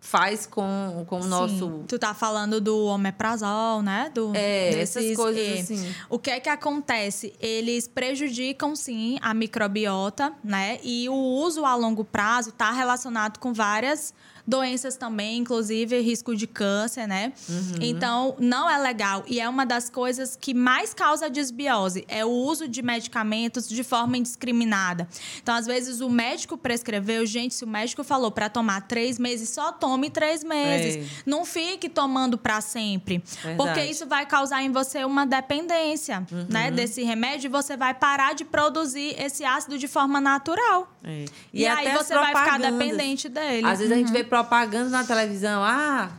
[0.00, 1.84] faz com, com o nosso.
[1.86, 4.10] Tu tá falando do omeprazol, né?
[4.12, 5.60] Do, é, desses, essas coisas é.
[5.60, 5.94] assim.
[6.08, 7.34] O que é que acontece?
[7.38, 10.80] Eles prejudicam, sim, a microbiota, né?
[10.82, 14.14] E o uso a longo prazo tá relacionado com várias
[14.50, 17.32] doenças também, inclusive risco de câncer, né?
[17.48, 17.76] Uhum.
[17.80, 19.22] Então, não é legal.
[19.28, 23.84] E é uma das coisas que mais causa desbiose, é o uso de medicamentos de
[23.84, 25.08] forma indiscriminada.
[25.40, 29.48] Então, às vezes, o médico prescreveu, gente, se o médico falou para tomar três meses,
[29.50, 30.96] só tome três meses.
[30.96, 31.08] Ei.
[31.24, 33.22] Não fique tomando para sempre.
[33.42, 33.56] Verdade.
[33.56, 36.46] Porque isso vai causar em você uma dependência, uhum.
[36.48, 36.70] né?
[36.70, 40.92] Desse remédio e você vai parar de produzir esse ácido de forma natural.
[41.04, 41.24] É.
[41.52, 43.66] E, e aí você vai ficar dependente dele.
[43.66, 43.94] Às vezes uhum.
[43.94, 44.12] a gente uhum.
[44.14, 46.10] vê propaganda na televisão, ah,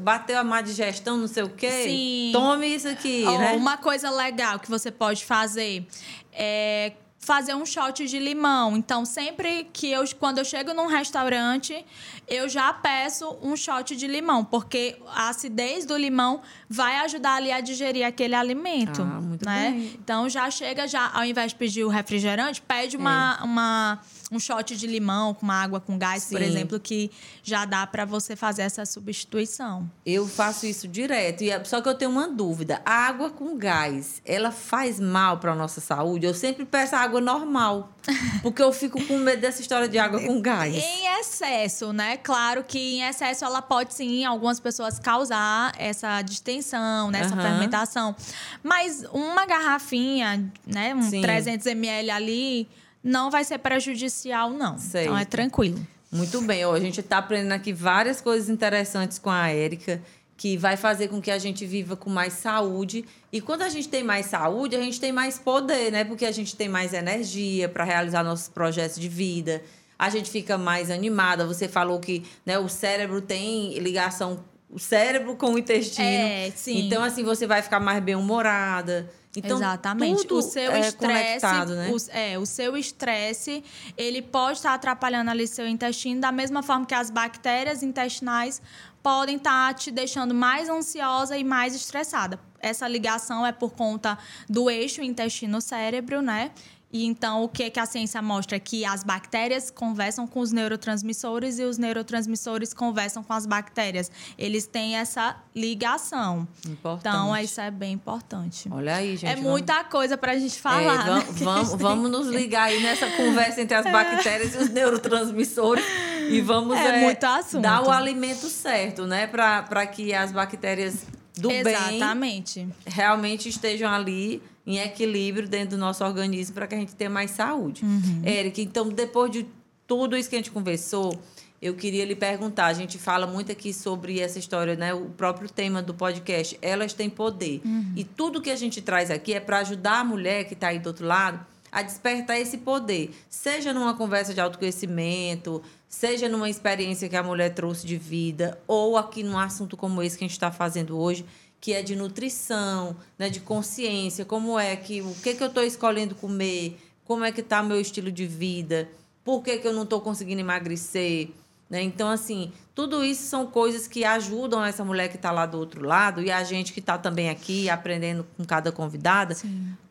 [0.00, 1.70] bateu a má digestão, não sei o quê.
[1.70, 2.30] Sim.
[2.32, 3.52] Tome isso aqui, oh, né?
[3.52, 5.86] Uma coisa legal que você pode fazer
[6.32, 8.76] é fazer um shot de limão.
[8.76, 11.84] Então, sempre que eu, quando eu chego num restaurante,
[12.28, 16.40] eu já peço um shot de limão, porque a acidez do limão
[16.70, 19.72] vai ajudar ali a digerir aquele alimento, ah, muito né?
[19.72, 19.98] Bem.
[20.00, 23.44] Então, já chega já, ao invés de pedir o refrigerante, pede uma, é.
[23.44, 24.00] uma
[24.30, 26.34] um shot de limão com uma água com gás, Sim.
[26.34, 27.10] por exemplo, que
[27.42, 29.88] já dá para você fazer essa substituição.
[30.04, 32.80] Eu faço isso direto, e é, só que eu tenho uma dúvida.
[32.84, 36.26] A água com gás, ela faz mal para nossa saúde?
[36.26, 37.92] Eu sempre peço água normal,
[38.42, 40.74] porque eu fico com medo dessa história de água com gás.
[40.74, 42.16] Em excesso, né?
[42.16, 47.20] Claro que em excesso ela pode sim, algumas pessoas causar essa distensão, né?
[47.20, 47.42] essa uhum.
[47.42, 48.16] fermentação.
[48.62, 51.20] Mas uma garrafinha, né, um sim.
[51.20, 52.68] 300 ml ali,
[53.06, 54.76] não vai ser prejudicial, não.
[54.78, 55.04] Sei.
[55.04, 55.78] Então é tranquilo.
[56.10, 56.64] Muito bem.
[56.64, 60.02] a gente está aprendendo aqui várias coisas interessantes com a Érica,
[60.36, 63.04] que vai fazer com que a gente viva com mais saúde.
[63.32, 66.04] E quando a gente tem mais saúde, a gente tem mais poder, né?
[66.04, 69.62] Porque a gente tem mais energia para realizar nossos projetos de vida.
[69.96, 71.46] A gente fica mais animada.
[71.46, 76.06] Você falou que né, o cérebro tem ligação o cérebro com o intestino.
[76.06, 76.86] É, sim.
[76.86, 79.08] Então, assim, você vai ficar mais bem-humorada.
[79.36, 80.22] Então, Exatamente.
[80.22, 81.90] Tudo o seu é estresse, né?
[81.90, 83.62] o, é, o seu estresse,
[83.96, 88.60] ele pode estar atrapalhando ali seu intestino da mesma forma que as bactérias intestinais
[89.02, 92.40] podem estar te deixando mais ansiosa e mais estressada.
[92.58, 94.18] Essa ligação é por conta
[94.48, 96.50] do eixo intestino-cérebro, né?
[96.92, 98.58] E então, o que, é que a ciência mostra?
[98.60, 104.10] Que as bactérias conversam com os neurotransmissores e os neurotransmissores conversam com as bactérias.
[104.38, 106.46] Eles têm essa ligação.
[106.66, 107.08] Importante.
[107.14, 108.68] Então, isso é bem importante.
[108.72, 109.30] Olha aí, gente.
[109.30, 111.04] é vamos- muita coisa pra gente É, falar.
[111.06, 111.26] vam- né?
[111.32, 115.84] vamos, vamos nos ligar aí nessa conversa entre as bactérias e os neurotransmissores
[116.30, 117.14] e vamos É é,
[117.60, 119.26] dar o alimento certo, né?
[119.26, 121.04] Para que as bactérias
[121.36, 122.66] do bem Exatamente.
[122.86, 127.30] realmente estejam ali em equilíbrio dentro do nosso organismo para que a gente tenha mais
[127.30, 127.84] saúde.
[127.84, 128.22] Uhum.
[128.24, 129.46] Érica, então, depois de
[129.86, 131.16] tudo isso que a gente conversou,
[131.62, 132.66] eu queria lhe perguntar.
[132.66, 134.92] A gente fala muito aqui sobre essa história, né?
[134.92, 137.60] O próprio tema do podcast, elas têm poder.
[137.64, 137.92] Uhum.
[137.94, 140.78] E tudo que a gente traz aqui é para ajudar a mulher que está aí
[140.78, 143.10] do outro lado a despertar esse poder.
[143.28, 148.96] Seja numa conversa de autoconhecimento, seja numa experiência que a mulher trouxe de vida, ou
[148.96, 151.24] aqui num assunto como esse que a gente está fazendo hoje,
[151.66, 155.64] que é de nutrição, né, de consciência, como é que o que, que eu estou
[155.64, 158.88] escolhendo comer, como é que está meu estilo de vida,
[159.24, 161.30] por que, que eu não estou conseguindo emagrecer.
[161.68, 161.82] Né?
[161.82, 165.84] Então, assim, tudo isso são coisas que ajudam essa mulher que está lá do outro
[165.84, 169.36] lado e a gente que está também aqui aprendendo com cada convidada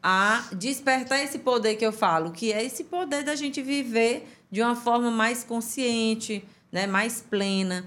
[0.02, 4.62] a despertar esse poder que eu falo, que é esse poder da gente viver de
[4.62, 6.88] uma forma mais consciente, né?
[6.88, 7.86] mais plena.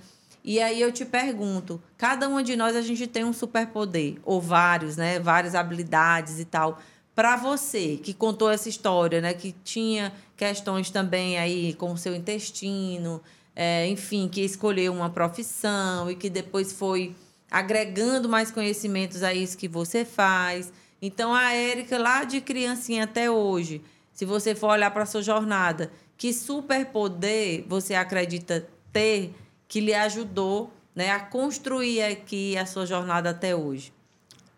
[0.49, 4.41] E aí eu te pergunto, cada uma de nós a gente tem um superpoder, ou
[4.41, 5.21] vários, né?
[5.21, 6.79] Várias habilidades e tal.
[7.15, 9.35] Para você que contou essa história, né?
[9.35, 13.21] Que tinha questões também aí com o seu intestino,
[13.55, 17.15] é, enfim, que escolheu uma profissão e que depois foi
[17.51, 20.73] agregando mais conhecimentos a isso que você faz.
[21.03, 23.83] Então, a Érica, lá de criancinha até hoje,
[24.15, 29.35] se você for olhar para sua jornada, que superpoder você acredita ter
[29.69, 33.93] que lhe ajudou né, a construir aqui a sua jornada até hoje?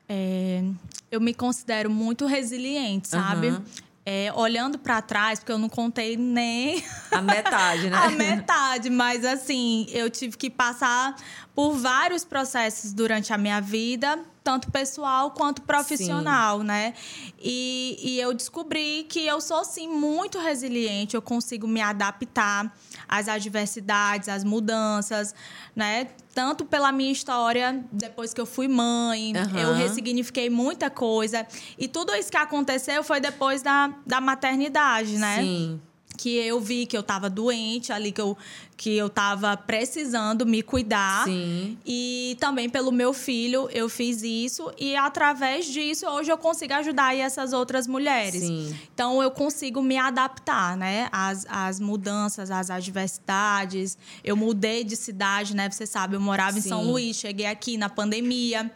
[0.09, 0.63] É,
[1.11, 3.49] eu me considero muito resiliente, sabe?
[3.49, 3.65] Aham.
[4.07, 6.83] É, olhando para trás, porque eu não contei nem
[7.13, 7.97] A metade, né?
[8.03, 11.15] a metade, mas assim, eu tive que passar
[11.55, 16.95] por vários processos durante a minha vida, tanto pessoal quanto profissional, né?
[17.39, 22.75] E, e eu descobri que eu sou, sim, muito resiliente, eu consigo me adaptar
[23.11, 25.35] às adversidades, às mudanças,
[25.75, 26.07] né?
[26.33, 29.59] Tanto pela minha história, depois que eu fui mãe, Aham.
[29.59, 31.45] eu ressignifiquei muita coisa.
[31.77, 35.39] E tudo isso que aconteceu foi depois da, da maternidade, né?
[35.43, 35.81] Sim.
[36.21, 38.37] Que eu vi que eu estava doente ali, que eu,
[38.77, 41.25] que eu estava precisando me cuidar.
[41.25, 41.79] Sim.
[41.87, 44.71] E também pelo meu filho eu fiz isso.
[44.79, 48.43] E através disso, hoje eu consigo ajudar essas outras mulheres.
[48.43, 48.77] Sim.
[48.93, 51.09] Então eu consigo me adaptar, né?
[51.11, 53.97] Às, às mudanças, às adversidades.
[54.23, 55.71] Eu mudei de cidade, né?
[55.71, 56.91] Você sabe, eu morava em São Sim.
[56.91, 58.71] Luís, cheguei aqui na pandemia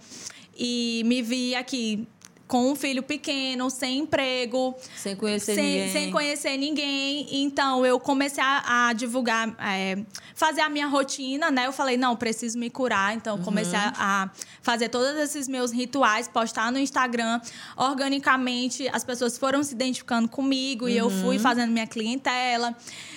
[0.57, 2.07] e me vi aqui
[2.55, 5.93] com um filho pequeno, sem emprego, Sem conhecer sem, ninguém.
[5.93, 7.43] sem conhecer ninguém.
[7.43, 9.99] Então, eu comecei a, a divulgar, é,
[10.37, 11.67] fazer a minha rotina, né?
[11.67, 13.13] Eu falei, não, preciso me curar.
[13.13, 14.31] Então, eu comecei a, a
[14.63, 17.41] fazer todos esses meus rituais, postar no Instagram.
[17.77, 22.73] Organicamente, as pessoas foram se identificando comigo e eu fui fazendo minha clientela.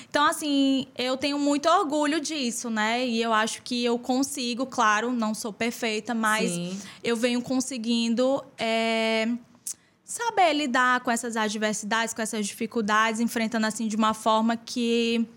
[0.09, 3.05] Então, assim, eu tenho muito orgulho disso, né?
[3.05, 6.79] E eu acho que eu consigo, claro, não sou perfeita, mas Sim.
[7.03, 9.27] eu venho conseguindo é,
[10.03, 15.27] saber lidar com essas adversidades, com essas dificuldades, enfrentando assim de uma forma que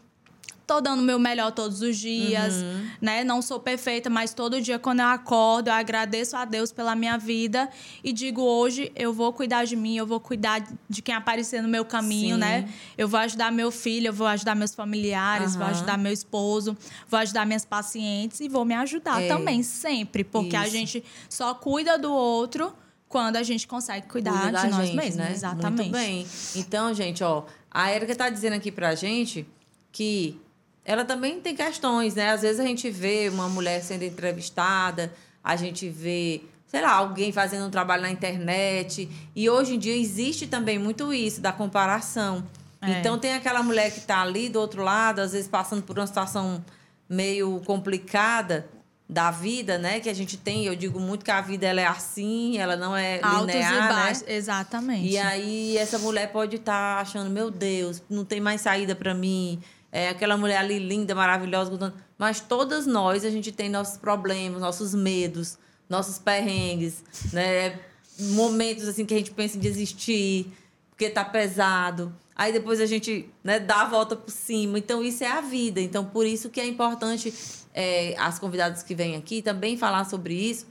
[0.70, 2.64] tô dando o meu melhor todos os dias,
[3.00, 3.24] né?
[3.24, 7.18] Não sou perfeita, mas todo dia quando eu acordo, eu agradeço a Deus pela minha
[7.18, 7.68] vida
[8.04, 11.68] e digo hoje eu vou cuidar de mim, eu vou cuidar de quem aparecer no
[11.68, 12.40] meu caminho, Sim.
[12.40, 12.68] né?
[12.96, 15.72] Eu vou ajudar meu filho, eu vou ajudar meus familiares, vou Aham.
[15.72, 19.26] ajudar meu esposo, vou ajudar minhas pacientes e vou me ajudar É.
[19.26, 20.70] também, sempre, porque a Isso.
[20.76, 22.72] gente só cuida do outro
[23.08, 25.16] quando a gente consegue cuidar Cuida da de nós gente, mesmos.
[25.16, 25.32] né?
[25.32, 25.80] Exatamente.
[25.80, 26.24] Muito bem.
[26.54, 29.44] Então, gente, ó, a Erika tá dizendo aqui pra gente
[29.90, 30.38] que
[30.84, 32.30] ela também tem questões, né?
[32.30, 35.12] Às vezes a gente vê uma mulher sendo entrevistada,
[35.42, 39.08] a gente vê, sei lá, alguém fazendo um trabalho na internet.
[39.34, 42.44] E hoje em dia existe também muito isso, da comparação.
[42.80, 42.98] É.
[42.98, 46.06] Então tem aquela mulher que tá ali do outro lado, às vezes passando por uma
[46.06, 46.64] situação
[47.08, 48.66] meio complicada
[49.08, 49.98] da vida, né?
[49.98, 52.96] Que a gente tem, eu digo muito que a vida ela é assim, ela não
[52.96, 53.88] é Altos linear, e né?
[53.88, 54.24] baixos.
[54.26, 55.08] Exatamente.
[55.08, 59.60] E aí essa mulher pode estar achando, meu Deus, não tem mais saída pra mim.
[59.92, 61.92] É aquela mulher ali linda, maravilhosa.
[62.16, 67.78] mas todas nós, a gente tem nossos problemas, nossos medos, nossos perrengues, né?
[68.18, 70.52] Momentos assim que a gente pensa em desistir,
[70.90, 72.14] porque tá pesado.
[72.36, 74.78] Aí depois a gente né, dá a volta por cima.
[74.78, 75.80] Então, isso é a vida.
[75.80, 77.34] Então, por isso que é importante
[77.74, 80.66] é, as convidadas que vêm aqui também falar sobre isso,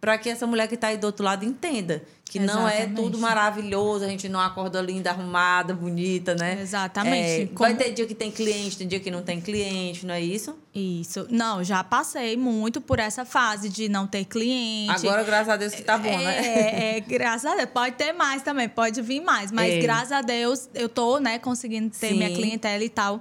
[0.00, 2.62] para que essa mulher que está aí do outro lado entenda que Exatamente.
[2.62, 6.58] não é tudo maravilhoso, a gente não acorda linda, arrumada, bonita, né?
[6.62, 7.42] Exatamente.
[7.42, 7.58] É, Como...
[7.58, 10.56] Vai ter dia que tem cliente, tem dia que não tem cliente, não é isso?
[10.72, 11.26] Isso.
[11.28, 15.04] Não, já passei muito por essa fase de não ter cliente.
[15.04, 16.46] Agora, graças a Deus, que tá bom, é, né?
[16.46, 17.68] É, é, graças a Deus.
[17.70, 19.50] Pode ter mais também, pode vir mais.
[19.50, 19.80] Mas é.
[19.80, 22.14] graças a Deus, eu tô, né, conseguindo ter Sim.
[22.14, 23.20] minha clientela e tal.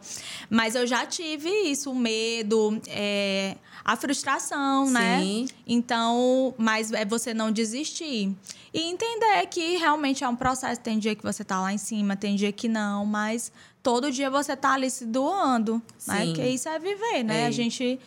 [0.52, 5.20] Mas eu já tive isso, o medo, é, a frustração, né?
[5.20, 5.42] Sim.
[5.42, 5.48] né?
[5.66, 8.36] Então, mas é você não desistir.
[8.72, 10.82] E entender que realmente é um processo.
[10.82, 14.30] Tem dia que você tá lá em cima, tem dia que não, mas todo dia
[14.30, 15.76] você tá ali se doando.
[15.76, 15.82] Né?
[15.98, 16.28] Sim.
[16.28, 16.34] Né?
[16.34, 17.42] Que isso é viver, né?
[17.42, 17.46] É.
[17.48, 18.00] A gente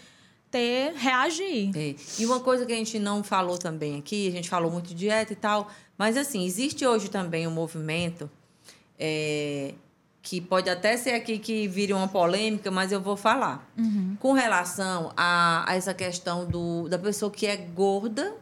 [0.50, 1.70] ter, reagir.
[1.74, 1.94] É.
[2.18, 4.94] E uma coisa que a gente não falou também aqui, a gente falou muito de
[4.94, 8.30] dieta e tal, mas assim, existe hoje também um movimento
[8.98, 9.74] é,
[10.22, 13.68] que pode até ser aqui que vire uma polêmica, mas eu vou falar.
[13.76, 14.16] Uhum.
[14.20, 18.34] Com relação a, a, essa questão do, da pessoa que é gorda,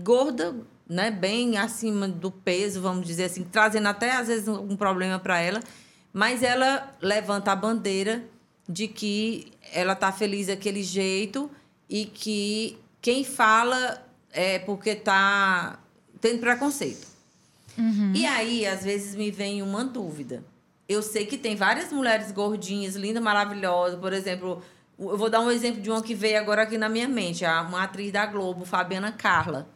[0.00, 0.54] gorda,
[0.88, 5.40] né, bem acima do peso, vamos dizer assim, trazendo até às vezes um problema para
[5.40, 5.60] ela,
[6.12, 8.24] mas ela levanta a bandeira
[8.68, 11.50] de que ela tá feliz daquele jeito
[11.88, 15.78] e que quem fala é porque tá
[16.20, 17.06] tendo preconceito.
[17.76, 18.12] Uhum.
[18.14, 20.42] E aí, às vezes, me vem uma dúvida
[20.88, 24.00] eu sei que tem várias mulheres gordinhas, lindas, maravilhosas.
[24.00, 24.62] Por exemplo,
[24.98, 27.82] eu vou dar um exemplo de uma que veio agora aqui na minha mente, uma
[27.82, 29.68] atriz da Globo, Fabiana Carla.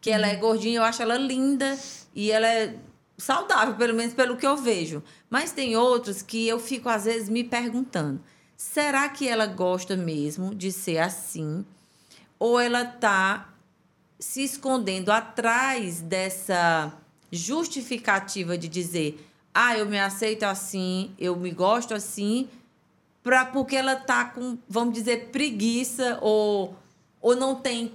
[0.00, 0.40] Que ela é uhum.
[0.40, 1.78] gordinha, eu acho ela linda
[2.14, 2.76] e ela é
[3.16, 5.02] saudável, pelo menos pelo que eu vejo.
[5.28, 8.20] Mas tem outros que eu fico, às vezes, me perguntando:
[8.56, 11.64] será que ela gosta mesmo de ser assim?
[12.38, 13.52] Ou ela tá
[14.18, 16.92] se escondendo atrás dessa
[17.30, 19.24] justificativa de dizer
[19.60, 22.48] ah, eu me aceito assim, eu me gosto assim,
[23.24, 26.76] pra, porque ela tá com, vamos dizer, preguiça ou,
[27.20, 27.92] ou não tem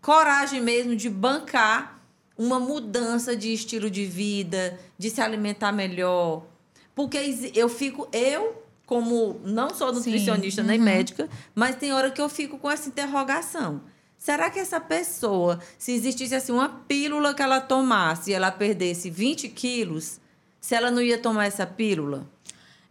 [0.00, 2.00] coragem mesmo de bancar
[2.36, 6.46] uma mudança de estilo de vida, de se alimentar melhor.
[6.94, 10.68] Porque eu fico, eu, como não sou nutricionista Sim.
[10.68, 10.84] nem uhum.
[10.84, 13.82] médica, mas tem hora que eu fico com essa interrogação.
[14.18, 19.08] Será que essa pessoa, se existisse assim uma pílula que ela tomasse e ela perdesse
[19.08, 20.20] 20 quilos,
[20.60, 22.26] se ela não ia tomar essa pílula?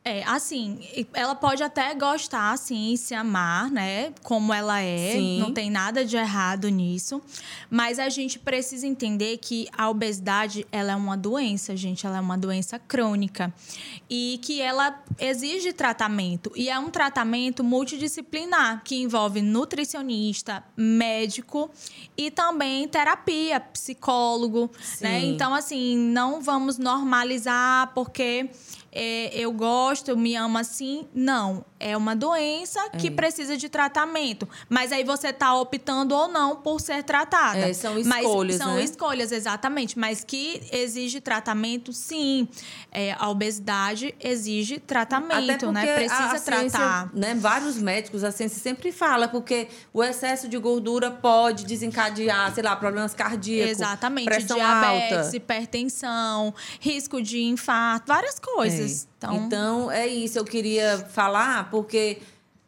[0.09, 0.79] É, assim,
[1.13, 4.11] ela pode até gostar, assim, se amar, né?
[4.23, 5.11] Como ela é.
[5.11, 5.39] Sim.
[5.39, 7.21] Não tem nada de errado nisso.
[7.69, 12.07] Mas a gente precisa entender que a obesidade, ela é uma doença, gente.
[12.07, 13.53] Ela é uma doença crônica.
[14.09, 16.51] E que ela exige tratamento.
[16.55, 21.69] E é um tratamento multidisciplinar, que envolve nutricionista, médico
[22.17, 24.79] e também terapia, psicólogo, né?
[24.81, 25.03] Sim.
[25.03, 25.19] né?
[25.25, 28.49] Então, assim, não vamos normalizar porque
[28.91, 31.07] é, eu gosto, eu me amo assim.
[31.13, 31.65] Não.
[31.79, 32.97] É uma doença é.
[32.97, 34.47] que precisa de tratamento.
[34.67, 37.57] Mas aí você está optando ou não por ser tratada.
[37.57, 38.57] É, são escolhas.
[38.57, 38.83] Mas, são né?
[38.83, 39.97] escolhas, exatamente.
[39.97, 42.49] Mas que exige tratamento, sim.
[42.91, 45.95] É, a obesidade exige tratamento, né?
[45.95, 46.59] Precisa a tratar.
[46.59, 47.35] Ciência, né?
[47.35, 52.75] Vários médicos, a ciência sempre fala, porque o excesso de gordura pode desencadear, sei lá,
[52.75, 53.71] problemas cardíacos.
[53.71, 54.25] Exatamente.
[54.25, 55.37] Pressão diabetes, alta.
[55.37, 58.78] hipertensão, risco de infarto, várias coisas.
[58.83, 59.05] É.
[59.17, 59.35] Então...
[59.35, 60.37] então, é isso.
[60.37, 62.19] Eu queria falar, porque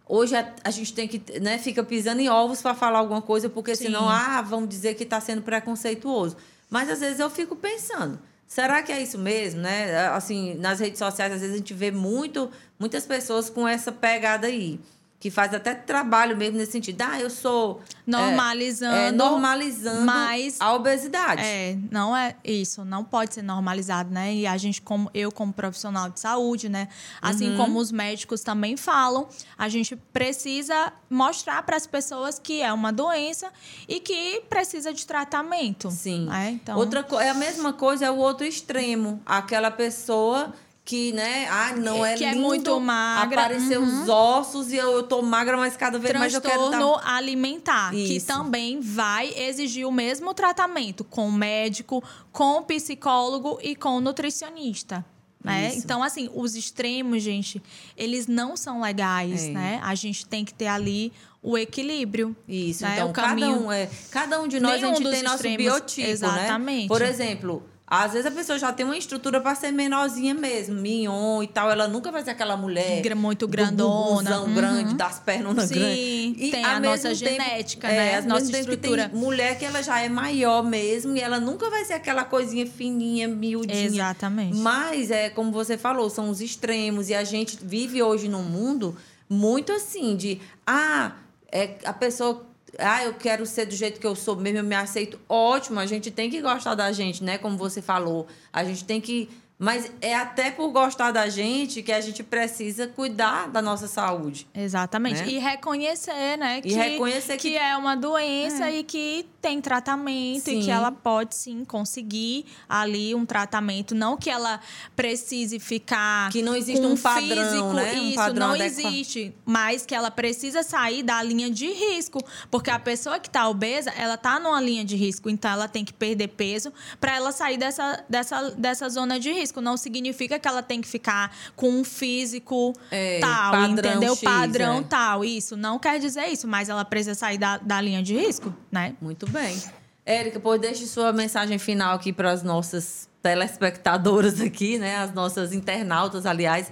[0.07, 3.49] hoje a, a gente tem que, né, fica pisando em ovos para falar alguma coisa,
[3.49, 3.86] porque Sim.
[3.86, 6.36] senão, ah, vamos dizer que está sendo preconceituoso.
[6.70, 10.07] Mas às vezes eu fico pensando, será que é isso mesmo, né?
[10.09, 12.49] Assim, nas redes sociais, às vezes a gente vê muito,
[12.80, 14.80] muitas pessoas com essa pegada aí
[15.22, 16.99] que faz até trabalho mesmo nesse sentido.
[17.03, 21.43] Ah, eu sou normalizando, é, é, normalizando mas, a obesidade.
[21.43, 24.34] É, não é isso, não pode ser normalizado, né?
[24.34, 26.88] E a gente como eu como profissional de saúde, né,
[27.22, 27.57] assim uhum.
[27.57, 32.91] como os médicos também falam, a gente precisa mostrar para as pessoas que é uma
[32.91, 33.51] doença
[33.88, 35.91] e que precisa de tratamento.
[35.91, 36.26] Sim.
[36.26, 36.59] Né?
[36.63, 40.51] Então, outra é a mesma coisa é o outro extremo, aquela pessoa
[40.84, 43.41] que, né, ah, não é, que lindo, é muito magra.
[43.41, 44.03] Apareceu uhum.
[44.03, 47.93] os ossos e eu, eu tô magra, mas cada vez mais eu quero Transtorno alimentar,
[47.93, 48.07] Isso.
[48.07, 55.05] que também vai exigir o mesmo tratamento com médico, com psicólogo e com nutricionista.
[55.43, 55.73] Né?
[55.75, 57.61] Então, assim, os extremos, gente,
[57.97, 59.49] eles não são legais, é.
[59.49, 59.79] né?
[59.84, 61.11] A gente tem que ter ali
[61.41, 62.36] o equilíbrio.
[62.47, 62.93] Isso, né?
[62.93, 63.53] então, o caminho...
[63.53, 66.07] cada, um é, cada um de nós, Nenhum a gente tem nosso biotipo?
[66.07, 66.84] Exatamente.
[66.84, 66.88] Né?
[66.88, 67.63] Por exemplo,
[67.93, 71.69] Às vezes a pessoa já tem uma estrutura para ser menorzinha mesmo, mignon e tal.
[71.69, 73.03] Ela nunca vai ser aquela mulher.
[73.17, 74.37] Muito grandona.
[74.37, 74.55] Do uhum.
[74.55, 76.35] grande, das pernas Sim, grandes.
[76.37, 78.17] E tem a nossa tempo, genética, é, né?
[78.19, 79.09] A nossa estrutura.
[79.09, 82.65] tem mulher que ela já é maior mesmo e ela nunca vai ser aquela coisinha
[82.65, 83.83] fininha, miudinha.
[83.87, 84.55] Exatamente.
[84.55, 87.09] Mas, é como você falou, são os extremos.
[87.09, 88.95] E a gente vive hoje num mundo
[89.29, 90.39] muito assim, de.
[90.65, 91.11] Ah,
[91.51, 94.76] é, a pessoa ah, eu quero ser do jeito que eu sou mesmo, eu me
[94.76, 95.19] aceito.
[95.28, 97.38] Ótimo, a gente tem que gostar da gente, né?
[97.38, 98.28] Como você falou.
[98.51, 99.30] A gente tem que
[99.61, 104.47] mas é até por gostar da gente que a gente precisa cuidar da nossa saúde.
[104.55, 105.22] Exatamente.
[105.22, 105.28] Né?
[105.34, 106.57] E reconhecer, né?
[106.57, 107.51] E que, reconhecer que...
[107.51, 108.78] que é uma doença é.
[108.78, 110.59] e que tem tratamento sim.
[110.59, 113.95] e que ela pode sim conseguir ali um tratamento.
[113.95, 114.59] Não que ela
[114.95, 116.29] precise ficar.
[116.31, 117.49] Que não existe um, padrão.
[117.49, 117.93] Físico, né?
[117.95, 118.93] Isso, um padrão não adequado.
[118.93, 119.33] existe.
[119.45, 122.23] Mas que ela precisa sair da linha de risco.
[122.49, 125.29] Porque a pessoa que está obesa, ela está numa linha de risco.
[125.29, 129.61] Então ela tem que perder peso para ela sair dessa, dessa, dessa zona de risco
[129.61, 134.15] não significa que ela tem que ficar com um físico é, tal, padrão entendeu?
[134.15, 134.83] X, padrão é.
[134.83, 135.25] tal.
[135.25, 138.95] Isso não quer dizer isso, mas ela precisa sair da, da linha de risco, né?
[139.01, 139.61] Muito bem.
[140.05, 144.97] Érica, pois deixe sua mensagem final aqui para as nossas telespectadoras aqui, né?
[144.97, 146.71] As nossas internautas, aliás.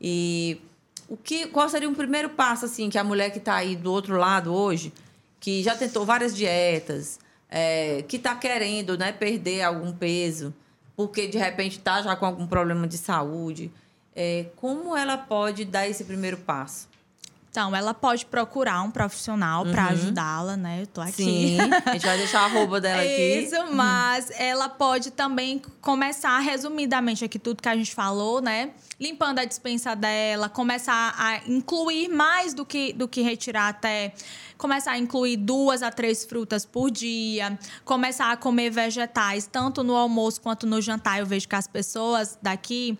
[0.00, 0.60] E
[1.08, 3.92] o que, qual seria um primeiro passo, assim, que a mulher que está aí do
[3.92, 4.92] outro lado hoje,
[5.38, 10.54] que já tentou várias dietas, é, que está querendo né, perder algum peso,
[10.96, 13.70] porque de repente está já com algum problema de saúde.
[14.16, 16.88] É, como ela pode dar esse primeiro passo?
[17.52, 19.72] Então, ela pode procurar um profissional uhum.
[19.72, 20.80] para ajudá-la, né?
[20.80, 21.12] Eu tô aqui.
[21.12, 23.44] Sim, a gente vai deixar a arroba dela aqui.
[23.44, 24.36] Isso, mas uhum.
[24.38, 28.70] ela pode também começar, resumidamente, aqui tudo que a gente falou, né?
[28.98, 34.14] Limpando a dispensa dela, começar a incluir mais do que, do que retirar até
[34.56, 39.96] começar a incluir duas a três frutas por dia, começar a comer vegetais, tanto no
[39.96, 41.18] almoço quanto no jantar.
[41.18, 42.96] Eu vejo que as pessoas daqui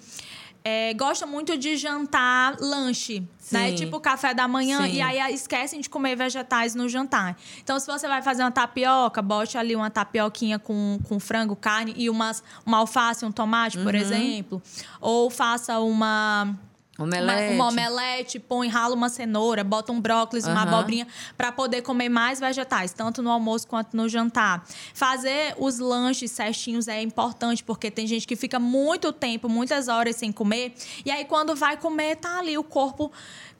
[0.64, 3.26] é, gostam muito de jantar lanche, né?
[3.38, 3.54] Sim.
[3.54, 3.72] né?
[3.72, 4.94] Tipo café da manhã, Sim.
[4.94, 7.36] e aí esquecem de comer vegetais no jantar.
[7.62, 11.94] Então, se você vai fazer uma tapioca, bote ali uma tapioquinha com, com frango, carne
[11.96, 14.00] e umas, uma alface, um tomate, por uhum.
[14.00, 14.62] exemplo.
[15.00, 16.56] Ou faça uma
[16.98, 17.54] Omelete.
[17.54, 20.52] Uma, uma, omelete, põe, rala uma cenoura, bota um brócolis, uhum.
[20.52, 21.06] uma abobrinha,
[21.38, 24.62] para poder comer mais vegetais, tanto no almoço quanto no jantar.
[24.92, 30.16] Fazer os lanches certinhos é importante, porque tem gente que fica muito tempo, muitas horas
[30.16, 30.74] sem comer,
[31.04, 33.10] e aí quando vai comer, tá ali o corpo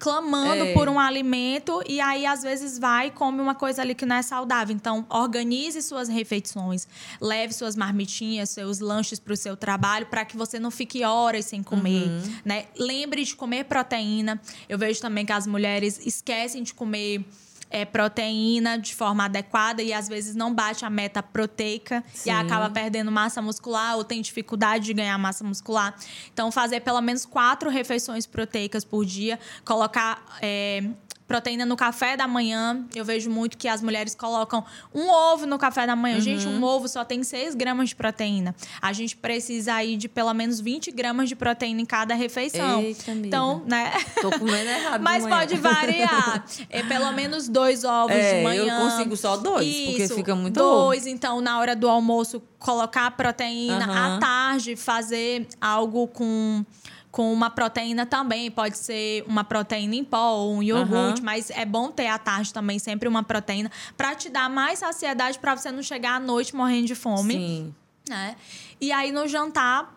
[0.02, 0.72] clamando é.
[0.72, 4.16] por um alimento e aí às vezes vai e come uma coisa ali que não
[4.16, 4.74] é saudável.
[4.74, 6.88] Então, organize suas refeições,
[7.20, 11.44] leve suas marmitinhas, seus lanches para o seu trabalho para que você não fique horas
[11.44, 12.34] sem comer, uhum.
[12.44, 12.64] né?
[12.76, 14.42] Lembre de comer proteína.
[14.68, 17.24] Eu vejo também que as mulheres esquecem de comer
[17.72, 22.28] é, proteína de forma adequada e às vezes não bate a meta proteica Sim.
[22.28, 25.94] e acaba perdendo massa muscular ou tem dificuldade de ganhar massa muscular.
[26.32, 30.84] Então, fazer pelo menos quatro refeições proteicas por dia, colocar é,
[31.26, 32.84] proteína no café da manhã.
[32.94, 34.64] Eu vejo muito que as mulheres colocam
[34.94, 36.16] um ovo no café da manhã.
[36.16, 36.20] Uhum.
[36.20, 38.54] Gente, um ovo só tem 6 gramas de proteína.
[38.80, 42.80] A gente precisa aí de pelo menos 20 gramas de proteína em cada refeição.
[42.80, 43.92] Eita, então, né?
[44.20, 45.02] Tô comendo errado.
[45.02, 46.44] Mas pode variar.
[46.68, 48.78] É pelo menos dois ovos é, de manhã.
[48.78, 51.08] Eu consigo só dois, Isso, porque fica muito Dois, ovo.
[51.08, 53.86] então, na hora do almoço, colocar proteína.
[53.86, 54.16] Uhum.
[54.16, 56.64] À tarde, fazer algo com
[57.12, 58.50] com uma proteína também.
[58.50, 61.26] Pode ser uma proteína em pó ou um iogurte, uhum.
[61.26, 65.38] mas é bom ter à tarde também sempre uma proteína para te dar mais saciedade
[65.38, 67.34] para você não chegar à noite morrendo de fome.
[67.34, 67.74] Sim.
[68.08, 68.34] Né?
[68.80, 69.96] E aí no jantar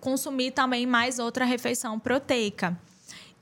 [0.00, 2.76] consumir também mais outra refeição proteica.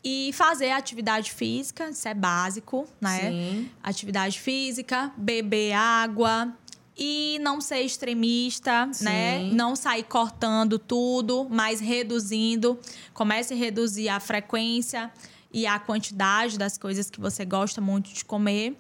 [0.07, 3.31] E fazer atividade física, isso é básico, né?
[3.31, 3.71] Sim.
[3.83, 6.53] Atividade física, beber água,
[6.97, 9.05] e não ser extremista, Sim.
[9.05, 9.43] né?
[9.53, 12.79] Não sair cortando tudo, mas reduzindo.
[13.13, 15.11] Comece a reduzir a frequência
[15.53, 18.77] e a quantidade das coisas que você gosta muito de comer.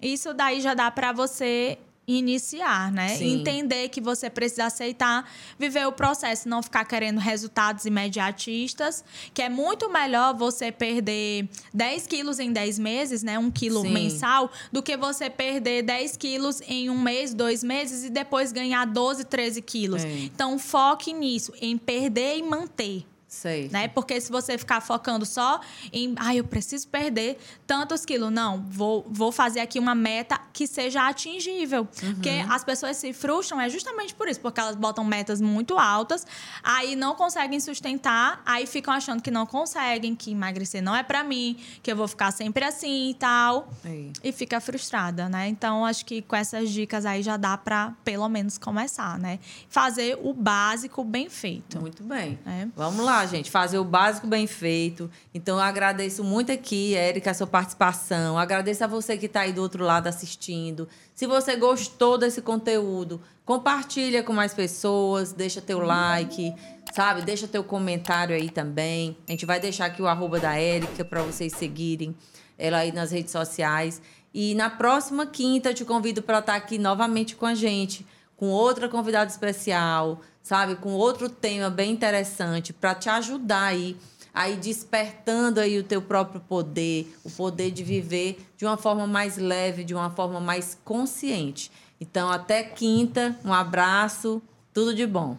[0.00, 3.16] Isso daí já dá para você iniciar, né?
[3.16, 3.40] Sim.
[3.40, 5.28] Entender que você precisa aceitar,
[5.58, 9.04] viver o processo, não ficar querendo resultados imediatistas,
[9.34, 13.38] que é muito melhor você perder 10 quilos em 10 meses, né?
[13.38, 13.90] Um quilo Sim.
[13.90, 18.84] mensal, do que você perder 10 quilos em um mês, dois meses e depois ganhar
[18.84, 20.04] 12, 13 quilos.
[20.04, 20.08] É.
[20.08, 23.04] Então, foque nisso, em perder e manter.
[23.36, 23.68] Sei.
[23.68, 23.86] Né?
[23.86, 25.60] Porque se você ficar focando só
[25.92, 30.66] em, ah, eu preciso perder tantos quilos, não, vou, vou fazer aqui uma meta que
[30.66, 31.86] seja atingível.
[32.02, 32.14] Uhum.
[32.14, 36.26] Porque as pessoas se frustram é justamente por isso, porque elas botam metas muito altas,
[36.62, 41.22] aí não conseguem sustentar, aí ficam achando que não conseguem, que emagrecer não é para
[41.22, 43.68] mim, que eu vou ficar sempre assim e tal.
[43.82, 44.14] Sim.
[44.24, 45.46] E fica frustrada, né?
[45.48, 49.38] Então, acho que com essas dicas aí já dá para pelo menos começar, né?
[49.68, 51.78] Fazer o básico bem feito.
[51.78, 52.38] Muito bem.
[52.46, 52.66] É.
[52.74, 55.10] Vamos gente, fazer o básico bem feito.
[55.34, 58.38] Então, eu agradeço muito aqui, Érica, a sua participação.
[58.38, 60.88] Agradeço a você que está aí do outro lado assistindo.
[61.14, 66.54] Se você gostou desse conteúdo, compartilha com mais pessoas, deixa teu like,
[66.94, 67.22] sabe?
[67.22, 69.16] Deixa teu comentário aí também.
[69.28, 72.16] A gente vai deixar aqui o arroba da Érica para vocês seguirem
[72.58, 74.00] ela aí nas redes sociais.
[74.32, 78.06] E na próxima quinta eu te convido para estar aqui novamente com a gente,
[78.36, 80.76] com outra convidada especial, sabe?
[80.76, 83.96] Com outro tema bem interessante para te ajudar aí
[84.32, 89.38] aí despertando aí o teu próprio poder, o poder de viver de uma forma mais
[89.38, 91.72] leve, de uma forma mais consciente.
[91.98, 94.42] Então, até quinta, um abraço,
[94.74, 95.38] tudo de bom.